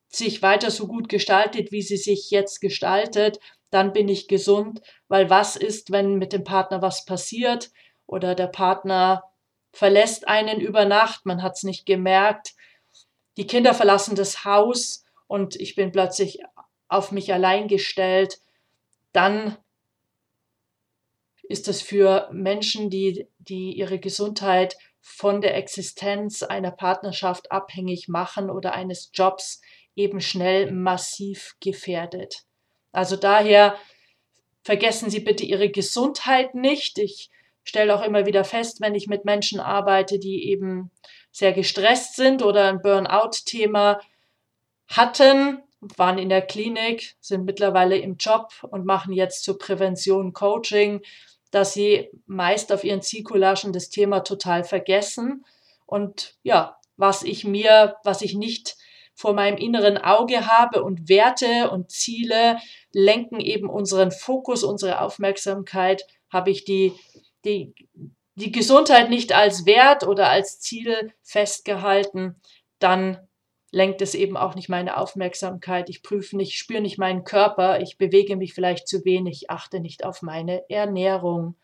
sich 0.09 0.41
weiter 0.41 0.69
so 0.69 0.87
gut 0.87 1.09
gestaltet, 1.09 1.71
wie 1.71 1.81
sie 1.81 1.97
sich 1.97 2.29
jetzt 2.29 2.59
gestaltet, 2.59 3.39
dann 3.73 3.93
bin 3.93 4.07
ich 4.07 4.27
gesund, 4.27 4.81
weil 5.07 5.29
was 5.29 5.55
ist, 5.55 5.91
wenn 5.91 6.17
mit 6.17 6.33
dem 6.33 6.43
Partner 6.43 6.81
was 6.81 7.05
passiert 7.05 7.71
oder 8.05 8.35
der 8.35 8.47
Partner 8.47 9.23
verlässt 9.71 10.27
einen 10.27 10.61
über 10.61 10.85
Nacht, 10.85 11.25
man 11.25 11.41
hat 11.41 11.53
es 11.53 11.63
nicht 11.63 11.85
gemerkt, 11.85 12.53
die 13.37 13.47
Kinder 13.47 13.73
verlassen 13.73 14.15
das 14.15 14.45
Haus 14.45 15.03
und 15.27 15.55
ich 15.55 15.75
bin 15.75 15.91
plötzlich 15.91 16.39
auf 16.87 17.11
mich 17.11 17.33
allein 17.33 17.67
gestellt, 17.67 18.39
dann 19.11 19.57
ist 21.41 21.67
es 21.67 21.81
für 21.81 22.29
Menschen, 22.31 22.89
die, 22.89 23.27
die 23.39 23.73
ihre 23.73 23.99
Gesundheit 23.99 24.77
von 25.01 25.41
der 25.41 25.57
Existenz 25.57 26.43
einer 26.43 26.71
Partnerschaft 26.71 27.51
abhängig 27.51 28.07
machen 28.07 28.49
oder 28.49 28.73
eines 28.73 29.09
Jobs 29.13 29.61
eben 29.95 30.21
schnell 30.21 30.71
massiv 30.71 31.55
gefährdet. 31.59 32.45
Also 32.93 33.17
daher 33.17 33.75
vergessen 34.63 35.09
Sie 35.09 35.19
bitte 35.19 35.43
Ihre 35.43 35.69
Gesundheit 35.69 36.55
nicht. 36.55 36.97
Ich 36.97 37.29
stelle 37.65 37.93
auch 37.93 38.03
immer 38.03 38.25
wieder 38.25 38.45
fest, 38.45 38.79
wenn 38.79 38.95
ich 38.95 39.07
mit 39.07 39.25
Menschen 39.25 39.59
arbeite, 39.59 40.19
die 40.19 40.49
eben 40.49 40.91
sehr 41.31 41.51
gestresst 41.51 42.15
sind 42.15 42.43
oder 42.43 42.69
ein 42.69 42.81
Burnout-Thema 42.81 43.99
hatten, 44.87 45.63
waren 45.97 46.17
in 46.17 46.29
der 46.29 46.43
Klinik, 46.43 47.15
sind 47.19 47.43
mittlerweile 47.45 47.97
im 47.97 48.15
Job 48.17 48.51
und 48.69 48.85
machen 48.85 49.13
jetzt 49.13 49.43
zur 49.43 49.57
Prävention 49.57 50.31
Coaching, 50.31 51.01
dass 51.51 51.73
sie 51.73 52.09
meist 52.25 52.71
auf 52.71 52.83
ihren 52.83 53.01
Zielcollagen 53.01 53.73
das 53.73 53.89
Thema 53.89 54.21
total 54.21 54.63
vergessen. 54.63 55.45
Und 55.85 56.35
ja, 56.43 56.77
was 56.95 57.23
ich 57.23 57.43
mir, 57.43 57.97
was 58.03 58.21
ich 58.21 58.35
nicht 58.35 58.77
vor 59.15 59.33
meinem 59.33 59.57
inneren 59.57 59.97
Auge 59.97 60.47
habe 60.47 60.83
und 60.83 61.09
Werte 61.09 61.69
und 61.71 61.91
Ziele 61.91 62.57
lenken 62.91 63.39
eben 63.39 63.69
unseren 63.69 64.11
Fokus, 64.11 64.63
unsere 64.63 65.01
Aufmerksamkeit, 65.01 66.05
habe 66.29 66.49
ich 66.49 66.65
die, 66.65 66.93
die, 67.45 67.73
die 68.35 68.51
Gesundheit 68.51 69.09
nicht 69.09 69.33
als 69.33 69.65
Wert 69.65 70.05
oder 70.07 70.29
als 70.29 70.59
Ziel 70.59 71.13
festgehalten, 71.21 72.41
dann 72.79 73.19
lenkt 73.71 74.01
es 74.01 74.13
eben 74.13 74.37
auch 74.37 74.55
nicht 74.55 74.69
meine 74.69 74.97
Aufmerksamkeit. 74.97 75.89
Ich 75.89 76.03
prüfe 76.03 76.37
nicht, 76.37 76.57
spüre 76.57 76.81
nicht 76.81 76.99
meinen 76.99 77.23
Körper, 77.23 77.81
ich 77.81 77.97
bewege 77.97 78.35
mich 78.35 78.53
vielleicht 78.53 78.87
zu 78.87 79.03
wenig, 79.03 79.49
achte 79.49 79.79
nicht 79.79 80.05
auf 80.05 80.21
meine 80.21 80.69
Ernährung. 80.69 81.55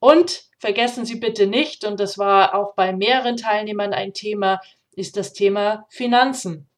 Und 0.00 0.44
vergessen 0.58 1.04
Sie 1.04 1.16
bitte 1.16 1.46
nicht, 1.46 1.84
und 1.84 1.98
das 1.98 2.18
war 2.18 2.54
auch 2.54 2.74
bei 2.74 2.92
mehreren 2.92 3.36
Teilnehmern 3.36 3.92
ein 3.92 4.12
Thema, 4.12 4.60
ist 4.98 5.16
das 5.16 5.32
Thema 5.32 5.86
Finanzen. 5.90 6.68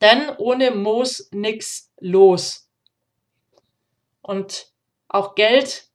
Denn 0.00 0.30
ohne 0.38 0.70
Moos 0.70 1.28
nix 1.32 1.92
los. 1.98 2.68
Und 4.22 4.72
auch 5.08 5.34
Geld, 5.34 5.88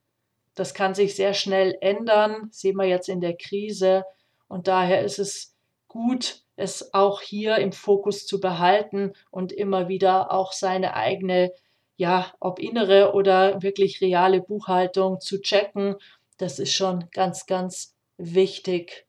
das 0.55 0.73
kann 0.73 0.93
sich 0.93 1.15
sehr 1.15 1.33
schnell 1.33 1.77
ändern, 1.79 2.49
sehen 2.51 2.75
wir 2.75 2.85
jetzt 2.85 3.07
in 3.07 3.21
der 3.21 3.37
Krise. 3.37 4.03
Und 4.47 4.67
daher 4.67 5.01
ist 5.01 5.19
es 5.19 5.55
gut, 5.87 6.43
es 6.57 6.93
auch 6.93 7.21
hier 7.21 7.57
im 7.57 7.71
Fokus 7.71 8.27
zu 8.27 8.41
behalten 8.41 9.13
und 9.31 9.53
immer 9.53 9.87
wieder 9.87 10.31
auch 10.33 10.51
seine 10.51 10.93
eigene, 10.93 11.53
ja, 11.95 12.33
ob 12.41 12.59
innere 12.59 13.13
oder 13.13 13.61
wirklich 13.61 14.01
reale 14.01 14.41
Buchhaltung 14.41 15.21
zu 15.21 15.39
checken. 15.39 15.95
Das 16.37 16.59
ist 16.59 16.73
schon 16.73 17.09
ganz, 17.11 17.45
ganz 17.45 17.95
wichtig. 18.17 19.08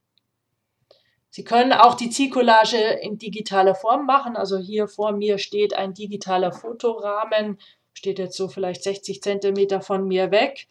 Sie 1.30 1.44
können 1.44 1.72
auch 1.72 1.94
die 1.94 2.10
Zielcollage 2.10 2.76
in 2.76 3.16
digitaler 3.16 3.76
Form 3.76 4.04
machen. 4.04 4.36
Also 4.36 4.58
hier 4.58 4.88
vor 4.88 5.12
mir 5.12 5.38
steht 5.38 5.74
ein 5.74 5.94
digitaler 5.94 6.52
Fotorahmen, 6.52 7.58
steht 7.92 8.18
jetzt 8.18 8.36
so 8.36 8.48
vielleicht 8.48 8.82
60 8.82 9.22
Zentimeter 9.22 9.80
von 9.80 10.06
mir 10.08 10.32
weg. 10.32 10.66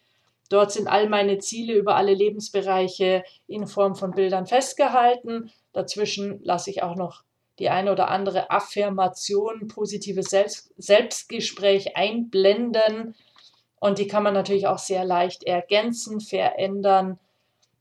Dort 0.49 0.71
sind 0.71 0.87
all 0.87 1.07
meine 1.07 1.37
Ziele 1.37 1.73
über 1.73 1.95
alle 1.95 2.13
Lebensbereiche 2.13 3.23
in 3.47 3.67
Form 3.67 3.95
von 3.95 4.11
Bildern 4.11 4.47
festgehalten. 4.47 5.51
Dazwischen 5.73 6.43
lasse 6.43 6.71
ich 6.71 6.83
auch 6.83 6.95
noch 6.95 7.23
die 7.59 7.69
eine 7.69 7.91
oder 7.91 8.09
andere 8.09 8.49
Affirmation, 8.49 9.67
positives 9.67 10.29
Selbst 10.29 10.73
Selbstgespräch 10.77 11.95
einblenden. 11.95 13.15
Und 13.79 13.99
die 13.99 14.07
kann 14.07 14.23
man 14.23 14.33
natürlich 14.33 14.67
auch 14.67 14.79
sehr 14.79 15.05
leicht 15.05 15.43
ergänzen, 15.43 16.19
verändern. 16.19 17.19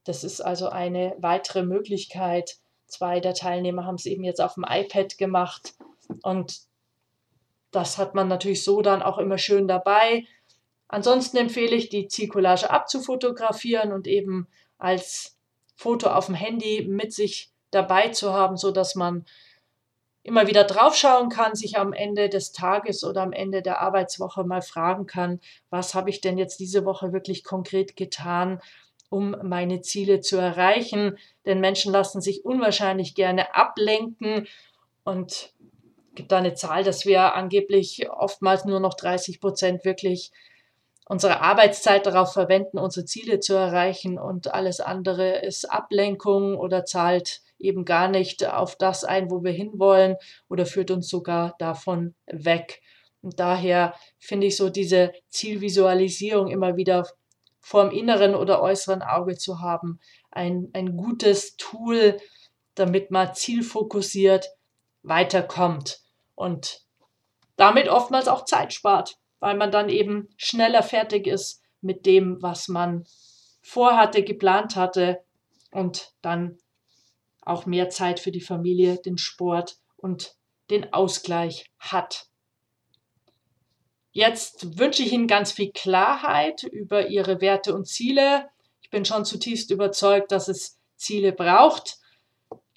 Das 0.05 0.23
ist 0.23 0.41
also 0.41 0.69
eine 0.69 1.17
weitere 1.19 1.63
Möglichkeit, 1.63 2.59
Zwei 2.89 3.21
der 3.21 3.35
Teilnehmer 3.35 3.85
haben 3.85 3.97
es 3.97 4.07
eben 4.07 4.25
jetzt 4.25 4.41
auf 4.41 4.55
dem 4.55 4.65
iPad 4.69 5.19
gemacht 5.19 5.75
und 6.23 6.61
das 7.71 7.99
hat 7.99 8.15
man 8.15 8.29
natürlich 8.29 8.65
so 8.65 8.81
dann 8.81 9.03
auch 9.03 9.19
immer 9.19 9.39
schön 9.39 9.69
dabei. 9.69 10.25
Ansonsten 10.89 11.37
empfehle 11.37 11.77
ich, 11.77 11.91
die 11.91 12.09
Zielcollage 12.09 12.71
abzufotografieren 12.71 13.93
und 13.93 14.07
eben 14.07 14.49
als 14.79 15.37
Foto 15.77 16.09
auf 16.09 16.27
dem 16.27 16.35
Handy 16.35 16.87
mit 16.89 17.13
sich 17.13 17.53
dabei 17.71 18.09
zu 18.09 18.33
haben, 18.33 18.57
so 18.57 18.71
dass 18.71 18.95
man 18.95 19.27
immer 20.23 20.47
wieder 20.47 20.65
draufschauen 20.65 21.29
kann, 21.29 21.55
sich 21.55 21.79
am 21.79 21.93
Ende 21.93 22.29
des 22.29 22.53
Tages 22.53 23.05
oder 23.05 23.23
am 23.23 23.33
Ende 23.33 23.63
der 23.63 23.81
Arbeitswoche 23.81 24.45
mal 24.45 24.63
fragen 24.63 25.07
kann, 25.07 25.41
was 25.71 25.95
habe 25.95 26.11
ich 26.11 26.21
denn 26.21 26.39
jetzt 26.39 26.59
diese 26.59 26.85
Woche 26.85 27.13
wirklich 27.13 27.45
konkret 27.45 27.97
getan, 27.97 28.61
um 29.11 29.37
meine 29.43 29.81
Ziele 29.81 30.21
zu 30.21 30.37
erreichen. 30.37 31.19
Denn 31.47 31.61
Menschen 31.61 31.93
lassen 31.93 32.21
sich 32.21 32.45
unwahrscheinlich 32.45 33.15
gerne 33.15 33.55
ablenken 33.55 34.47
und 35.05 35.53
gibt 36.15 36.33
da 36.33 36.39
eine 36.39 36.55
Zahl, 36.55 36.85
dass 36.85 37.07
wir 37.07 37.35
angeblich 37.35 38.11
oftmals 38.11 38.65
nur 38.65 38.81
noch 38.81 38.95
30 38.95 39.41
Prozent 39.41 39.85
wirklich 39.85 40.33
unsere 41.09 41.41
Arbeitszeit 41.41 42.07
darauf 42.07 42.33
verwenden, 42.33 42.79
unsere 42.79 43.07
Ziele 43.07 43.41
zu 43.41 43.55
erreichen 43.55 44.19
und 44.19 44.53
alles 44.53 44.81
andere 44.81 45.39
ist 45.39 45.65
Ablenkung 45.65 46.57
oder 46.57 46.85
zahlt 46.85 47.41
eben 47.59 47.85
gar 47.85 48.09
nicht 48.09 48.47
auf 48.47 48.77
das 48.77 49.05
ein, 49.05 49.31
wo 49.31 49.43
wir 49.43 49.53
hinwollen 49.53 50.17
oder 50.49 50.67
führt 50.67 50.91
uns 50.91 51.09
sogar 51.09 51.55
davon 51.59 52.15
weg. 52.27 52.83
Und 53.23 53.41
daher 53.41 53.95
finde 54.19 54.47
ich 54.47 54.57
so 54.57 54.69
diese 54.69 55.13
Zielvisualisierung 55.29 56.49
immer 56.49 56.77
wieder 56.77 57.07
vorm 57.69 57.91
inneren 57.91 58.35
oder 58.35 58.63
äußeren 58.63 59.03
Auge 59.03 59.37
zu 59.37 59.61
haben. 59.61 60.01
Ein, 60.31 60.71
ein 60.73 60.97
gutes 60.97 61.59
Tool, 61.59 62.19
damit 62.75 63.11
man 63.11 63.35
zielfokussiert 63.35 64.49
weiterkommt 65.03 66.01
und 66.35 66.87
damit 67.57 67.91
oftmals 67.91 68.27
auch 68.27 68.47
Zeit 68.47 68.73
spart, 68.73 69.19
weil 69.39 69.55
man 69.55 69.71
dann 69.71 69.91
eben 69.91 70.31
schneller 70.39 70.83
fertig 70.83 71.27
ist 71.27 71.63
mit 71.83 72.07
dem, 72.07 72.41
was 72.41 72.69
man 72.69 73.05
vorhatte, 73.61 74.23
geplant 74.23 74.75
hatte 74.75 75.23
und 75.71 76.15
dann 76.23 76.57
auch 77.43 77.67
mehr 77.67 77.91
Zeit 77.91 78.19
für 78.19 78.33
die 78.33 78.41
Familie, 78.41 78.97
den 78.97 79.19
Sport 79.19 79.77
und 79.99 80.37
den 80.71 80.95
Ausgleich 80.95 81.71
hat. 81.79 82.29
Jetzt 84.19 84.81
wünsche 84.81 85.05
ich 85.05 85.13
Ihnen 85.13 85.29
ganz 85.29 85.53
viel 85.53 85.71
Klarheit 85.71 86.65
über 86.65 87.07
Ihre 87.07 87.41
Werte 87.41 87.73
und 87.73 87.87
Ziele. 87.87 88.49
Ich 88.83 88.91
bin 88.91 89.05
schon 89.05 89.25
zutiefst 89.25 89.71
überzeugt, 89.71 90.33
dass 90.33 90.49
es 90.49 90.77
Ziele 90.97 91.31
braucht. 91.31 91.99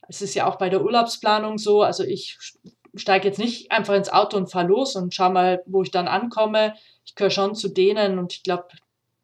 Es 0.08 0.22
ist 0.22 0.36
ja 0.36 0.48
auch 0.48 0.60
bei 0.60 0.70
der 0.70 0.84
Urlaubsplanung 0.84 1.58
so. 1.58 1.82
Also 1.82 2.04
ich 2.04 2.38
steige 2.94 3.28
jetzt 3.28 3.40
nicht 3.40 3.72
einfach 3.72 3.96
ins 3.96 4.14
Auto 4.14 4.38
und 4.38 4.52
fahre 4.52 4.68
los 4.68 4.96
und 4.96 5.16
schaue 5.16 5.32
mal, 5.32 5.64
wo 5.66 5.82
ich 5.82 5.90
dann 5.90 6.08
ankomme. 6.08 6.76
Ich 7.06 7.16
gehöre 7.16 7.32
schon 7.32 7.56
zu 7.56 7.70
denen 7.70 8.20
und 8.20 8.34
ich 8.34 8.44
glaube, 8.44 8.68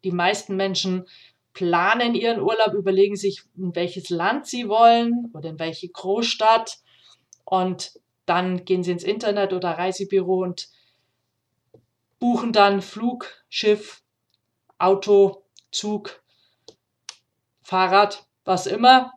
die 0.02 0.10
meisten 0.10 0.56
Menschen 0.56 1.06
planen 1.54 2.16
ihren 2.16 2.40
Urlaub, 2.40 2.74
überlegen 2.74 3.14
sich, 3.14 3.44
in 3.56 3.76
welches 3.76 4.10
Land 4.10 4.48
sie 4.48 4.68
wollen 4.68 5.30
oder 5.34 5.50
in 5.50 5.60
welche 5.60 5.88
Großstadt. 5.88 6.78
Und 7.44 7.92
dann 8.26 8.64
gehen 8.64 8.82
sie 8.82 8.90
ins 8.90 9.04
Internet 9.04 9.52
oder 9.52 9.70
Reisebüro 9.78 10.42
und 10.42 10.68
buchen 12.18 12.52
dann 12.52 12.82
Flug, 12.82 13.44
Schiff, 13.48 14.02
Auto, 14.78 15.44
Zug, 15.70 16.22
Fahrrad, 17.62 18.26
was 18.44 18.66
immer 18.66 19.12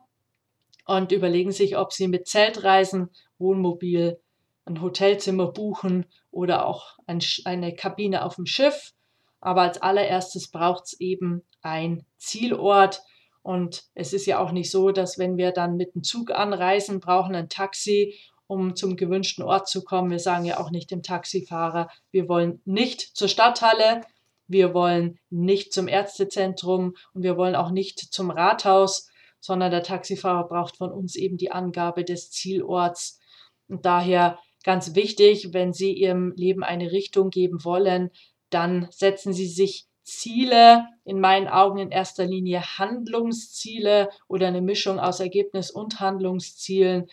und 0.86 1.12
überlegen 1.12 1.52
sich, 1.52 1.78
ob 1.78 1.94
sie 1.94 2.08
mit 2.08 2.28
Zeltreisen, 2.28 3.10
Wohnmobil, 3.38 4.20
ein 4.66 4.82
Hotelzimmer 4.82 5.52
buchen 5.52 6.06
oder 6.32 6.66
auch 6.66 6.98
ein, 7.08 7.20
eine 7.46 7.76
Kabine 7.76 8.26
auf 8.26 8.36
dem 8.36 8.46
Schiff. 8.46 8.94
Aber 9.40 9.62
als 9.62 9.82
allererstes 9.82 10.52
braucht 10.52 10.86
es 10.86 11.00
eben 11.00 11.44
ein 11.62 12.06
Zielort. 12.18 13.02
Und 13.42 13.86
es 13.96 14.14
ist 14.14 14.28
ja 14.28 14.40
auch 14.40 14.52
nicht 14.52 14.70
so, 14.70 14.92
dass 14.92 15.18
wenn 15.18 15.38
wir 15.38 15.52
dann 15.52 15.78
mit 15.78 15.96
dem 15.96 16.04
Zug 16.04 16.32
anreisen, 16.32 17.00
brauchen 17.00 17.36
ein 17.36 17.50
Taxi 17.50 18.20
um 18.52 18.76
zum 18.76 18.98
gewünschten 18.98 19.46
Ort 19.46 19.70
zu 19.70 19.82
kommen. 19.82 20.12
Wir 20.12 20.20
sagen 20.20 20.44
ja 20.44 20.60
auch 20.60 20.72
nicht 20.72 20.92
dem 20.92 21.04
Taxifahrer, 21.04 21.90
wir 22.12 22.28
wollen 22.28 22.62
nicht 22.66 23.00
zur 23.16 23.30
Stadthalle, 23.30 24.02
wir 24.48 24.74
wollen 24.74 25.20
nicht 25.30 25.72
zum 25.72 25.88
Ärztezentrum 25.88 26.96
und 27.14 27.24
wir 27.24 27.38
wollen 27.38 27.56
auch 27.56 27.72
nicht 27.72 28.00
zum 28.00 28.30
Rathaus, 28.30 29.08
sondern 29.40 29.72
der 29.72 29.84
Taxifahrer 29.84 30.50
braucht 30.50 30.76
von 30.76 30.92
uns 30.92 31.16
eben 31.16 31.38
die 31.38 31.50
Angabe 31.50 32.04
des 32.04 32.30
Zielorts. 32.30 33.22
Und 33.70 33.86
daher 33.86 34.38
ganz 34.66 34.96
wichtig, 34.96 35.54
wenn 35.54 35.72
Sie 35.72 35.94
Ihrem 35.94 36.34
Leben 36.36 36.66
eine 36.66 36.92
Richtung 36.92 37.30
geben 37.30 37.64
wollen, 37.64 38.12
dann 38.50 38.90
setzen 38.92 39.32
Sie 39.32 39.48
sich 39.48 39.88
Ziele, 40.04 40.88
in 41.06 41.22
meinen 41.22 41.48
Augen 41.48 41.78
in 41.78 41.90
erster 41.90 42.26
Linie 42.26 42.62
Handlungsziele 42.78 44.10
oder 44.28 44.48
eine 44.48 44.62
Mischung 44.62 45.00
aus 45.00 45.22
Ergebnis 45.22 45.72
und 45.72 46.02
Handlungszielen, 46.02 47.08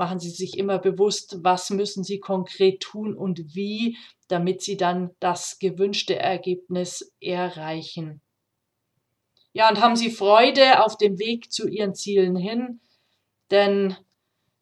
machen 0.00 0.18
Sie 0.18 0.30
sich 0.30 0.56
immer 0.56 0.78
bewusst, 0.78 1.40
was 1.42 1.68
müssen 1.68 2.04
Sie 2.04 2.20
konkret 2.20 2.80
tun 2.80 3.14
und 3.14 3.54
wie, 3.54 3.98
damit 4.28 4.62
Sie 4.62 4.78
dann 4.78 5.10
das 5.20 5.58
gewünschte 5.58 6.18
Ergebnis 6.18 7.12
erreichen. 7.20 8.22
Ja, 9.52 9.68
und 9.68 9.82
haben 9.82 9.96
Sie 9.96 10.10
Freude 10.10 10.82
auf 10.82 10.96
dem 10.96 11.18
Weg 11.18 11.52
zu 11.52 11.68
Ihren 11.68 11.94
Zielen 11.94 12.34
hin, 12.34 12.80
denn 13.50 13.94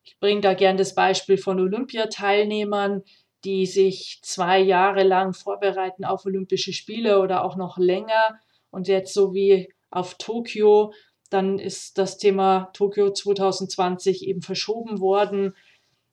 ich 0.02 0.18
bringe 0.18 0.40
da 0.40 0.54
gern 0.54 0.76
das 0.76 0.96
Beispiel 0.96 1.38
von 1.38 1.60
Olympiateilnehmern, 1.60 3.04
die 3.44 3.66
sich 3.66 4.18
zwei 4.22 4.58
Jahre 4.58 5.04
lang 5.04 5.34
vorbereiten 5.34 6.04
auf 6.04 6.26
Olympische 6.26 6.72
Spiele 6.72 7.20
oder 7.20 7.44
auch 7.44 7.54
noch 7.54 7.78
länger 7.78 8.40
und 8.70 8.88
jetzt 8.88 9.14
so 9.14 9.34
wie 9.34 9.72
auf 9.90 10.14
Tokio 10.14 10.92
dann 11.30 11.58
ist 11.58 11.98
das 11.98 12.18
Thema 12.18 12.70
Tokio 12.72 13.12
2020 13.12 14.26
eben 14.26 14.42
verschoben 14.42 15.00
worden. 15.00 15.54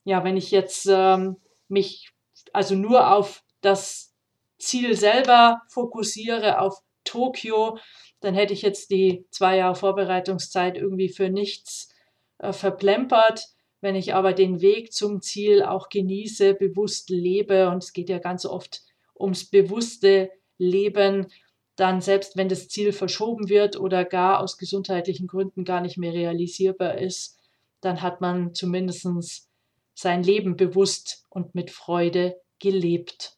Ja, 0.03 0.23
wenn 0.23 0.37
ich 0.37 0.51
jetzt 0.51 0.87
ähm, 0.89 1.37
mich 1.67 2.11
also 2.53 2.75
nur 2.75 3.13
auf 3.13 3.43
das 3.61 4.13
Ziel 4.57 4.95
selber 4.95 5.61
fokussiere, 5.69 6.59
auf 6.59 6.79
Tokio, 7.03 7.77
dann 8.19 8.33
hätte 8.33 8.53
ich 8.53 8.61
jetzt 8.61 8.89
die 8.91 9.25
zwei 9.29 9.57
Jahre 9.57 9.75
Vorbereitungszeit 9.75 10.77
irgendwie 10.77 11.09
für 11.09 11.29
nichts 11.29 11.93
äh, 12.39 12.53
verplempert. 12.53 13.45
Wenn 13.81 13.95
ich 13.95 14.13
aber 14.13 14.33
den 14.33 14.61
Weg 14.61 14.93
zum 14.93 15.21
Ziel 15.21 15.63
auch 15.63 15.89
genieße, 15.89 16.55
bewusst 16.55 17.09
lebe, 17.09 17.69
und 17.69 17.83
es 17.83 17.93
geht 17.93 18.09
ja 18.09 18.17
ganz 18.17 18.45
oft 18.45 18.81
ums 19.17 19.49
bewusste 19.49 20.31
Leben, 20.57 21.27
dann 21.75 22.01
selbst 22.01 22.37
wenn 22.37 22.49
das 22.49 22.69
Ziel 22.69 22.93
verschoben 22.93 23.49
wird 23.49 23.77
oder 23.77 24.05
gar 24.05 24.39
aus 24.39 24.57
gesundheitlichen 24.57 25.27
Gründen 25.27 25.65
gar 25.65 25.81
nicht 25.81 25.97
mehr 25.97 26.13
realisierbar 26.13 26.97
ist, 26.97 27.37
dann 27.81 28.01
hat 28.01 28.21
man 28.21 28.53
zumindest 28.53 29.49
sein 29.93 30.23
Leben 30.23 30.55
bewusst 30.55 31.25
und 31.29 31.53
mit 31.55 31.71
Freude 31.71 32.39
gelebt. 32.59 33.37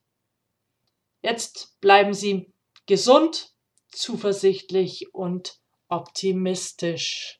Jetzt 1.22 1.80
bleiben 1.82 2.14
Sie 2.14 2.52
gesund, 2.86 3.54
zuversichtlich 3.92 5.14
und 5.14 5.60
optimistisch. 5.90 7.40